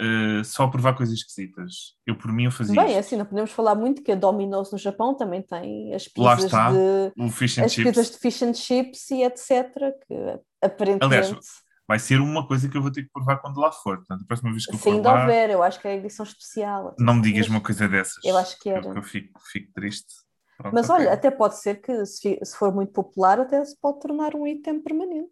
[0.00, 2.98] eh, só provar coisas esquisitas, eu por mim eu fazia Bem, isto.
[2.98, 6.44] assim, não podemos falar muito que a Domino's no Japão também tem as Lá pizzas
[6.46, 9.70] está, de O fish and as chips pizzas de fish and chips e etc.
[10.08, 11.38] Que aparentemente,
[11.86, 13.98] vai ser uma coisa que eu vou ter que provar quando lá for.
[13.98, 16.24] Portanto, a próxima vez que eu for lá, houver, eu acho que é a edição
[16.24, 16.94] especial.
[16.98, 18.24] não me digas Mas- uma coisa dessas.
[18.24, 18.88] Eu acho que Eu, era.
[18.88, 20.06] eu fico, fico triste.
[20.58, 24.34] Pronto, Mas olha, até pode ser que se, for muito popular, até se pode tornar
[24.34, 25.30] um item permanente.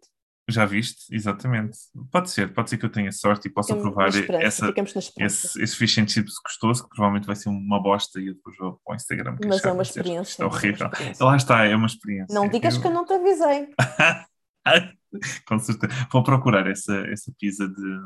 [0.49, 1.15] Já viste?
[1.15, 1.77] Exatamente.
[2.11, 4.09] Pode ser, pode ser que eu tenha sorte e possa provar
[4.41, 4.73] essa,
[5.17, 8.57] esse, esse fish and chips gostoso, que provavelmente vai ser uma bosta e eu depois
[8.57, 9.37] vou para o Instagram.
[9.45, 10.31] Mas é uma dizer, experiência.
[10.31, 10.87] Isto é é uma horrível.
[10.87, 11.25] experiência.
[11.25, 12.33] Lá está, é uma experiência.
[12.35, 13.69] Não digas que eu não te avisei.
[15.47, 15.93] Com certeza.
[16.11, 17.99] Vou procurar essa, essa pizza de,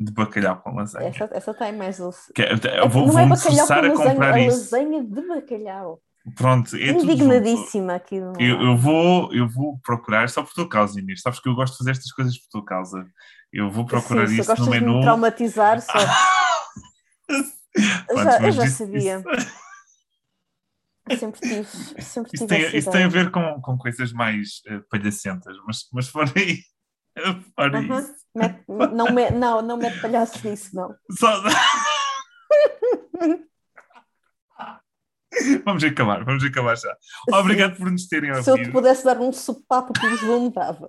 [0.00, 1.08] de bacalhau com lasanha.
[1.08, 2.32] Essa, essa tem mais doce.
[2.34, 4.46] Que é- É eu vou, não é vou-me bacalhau com forçar a lasanha, comprar é
[4.46, 4.58] isso.
[4.74, 6.00] lasanha de bacalhau.
[6.36, 6.90] Pronto, é.
[6.90, 8.16] Indignadíssima aqui.
[8.16, 11.20] Eu, eu vou, eu vou procurar, só por tua causa, Inês.
[11.20, 13.04] Sabes que eu gosto de fazer estas coisas por tua causa.
[13.52, 14.96] Eu vou procurar Sim, isso gostas no de menu.
[14.98, 15.92] me traumatizar, só.
[18.08, 19.18] Eu Pronto, já, eu já isso- sabia.
[19.18, 19.61] Isso, Eu
[21.18, 21.64] sempre tive,
[22.02, 25.86] sempre isso tive tem, isso tem a ver com, com coisas mais eh, palhacentas, mas,
[25.92, 26.58] mas fora aí.
[27.54, 28.00] Fora Aham.
[28.00, 28.14] isso.
[28.34, 30.94] Mete- não, me, não, não mete palhaço nisso, não.
[31.10, 31.42] Só-
[35.64, 36.96] vamos acabar, vamos acabar já.
[37.32, 38.72] Obrigado por nos terem Se eu te ouvido.
[38.72, 40.88] pudesse dar um sopapo por Lisboa, me dava.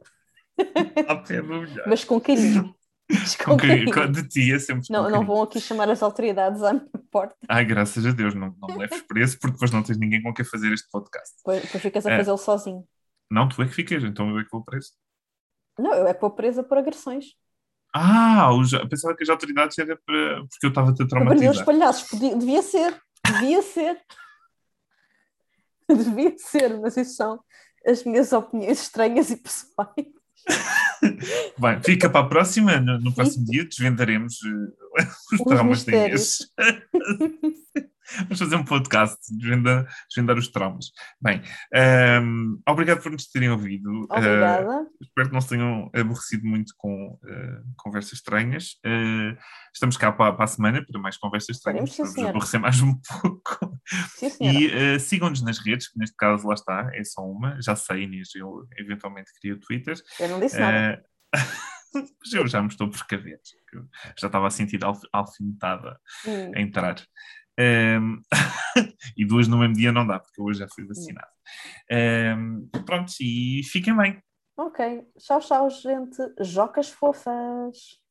[1.88, 2.76] Mas com carinho.
[3.10, 7.36] De ti é sempre Não, não vão aqui chamar as autoridades à minha porta.
[7.50, 10.34] Ai, graças a Deus, não, não me leves preso, porque depois não tens ninguém com
[10.34, 11.36] quem fazer este podcast.
[11.38, 12.18] Depois, depois ficas a É.
[12.18, 12.84] fazê-lo sozinho.
[13.30, 14.92] Não, tu é que ficas, então eu é que vou preso.
[15.78, 17.26] Não, eu é que vou presa por agressões.
[17.94, 21.66] Ah, os, pensava que as autoridades era para, porque eu estava-te a dos traumatizar.
[21.66, 23.00] palhaços, podia, devia ser.
[23.26, 24.02] Devia ser.
[25.90, 27.40] devia ser, mas isso são
[27.86, 30.08] as minhas opiniões estranhas e pessoais.
[31.60, 34.40] Bem, fica para a próxima, no, no próximo dia desvendaremos
[34.98, 35.88] eh, os Os traumas.
[35.88, 36.40] Inês.
[38.24, 40.92] Vamos fazer um podcast, desvendar, desvendar os traumas.
[41.22, 41.42] Bem,
[41.74, 43.90] ehm, obrigado por nos terem ouvido.
[44.12, 44.88] Eh, Obrigada.
[45.02, 48.78] espero que não se tenham aborrecido muito com eh, conversas estranhas.
[49.74, 52.30] Estamos cá para, para a semana para mais conversas estranhas, senhora.
[52.30, 53.73] aborrecer mais um pouco.
[54.16, 54.30] Sim.
[54.42, 57.62] E eh, sigam-nos nas redes, que neste caso lá está, é só uma.
[57.62, 59.96] Já sei, Inês, eu eventualmente queria o Twitter.
[60.20, 61.04] Eu não disse nada.
[61.94, 62.90] Mas eu já me estou
[63.70, 66.52] que eu já estava a sentir alf- alfinetada Hum.
[66.56, 66.96] a entrar.
[67.58, 68.18] Ehm,
[69.18, 71.28] e duas no mesmo dia não dá, porque hoje já fui vacinado.
[71.90, 74.22] Ehm, pronto, e fiquem bem.
[74.58, 75.04] Ok.
[75.20, 76.18] Tchau, tchau, gente.
[76.40, 78.03] Jocas fofas.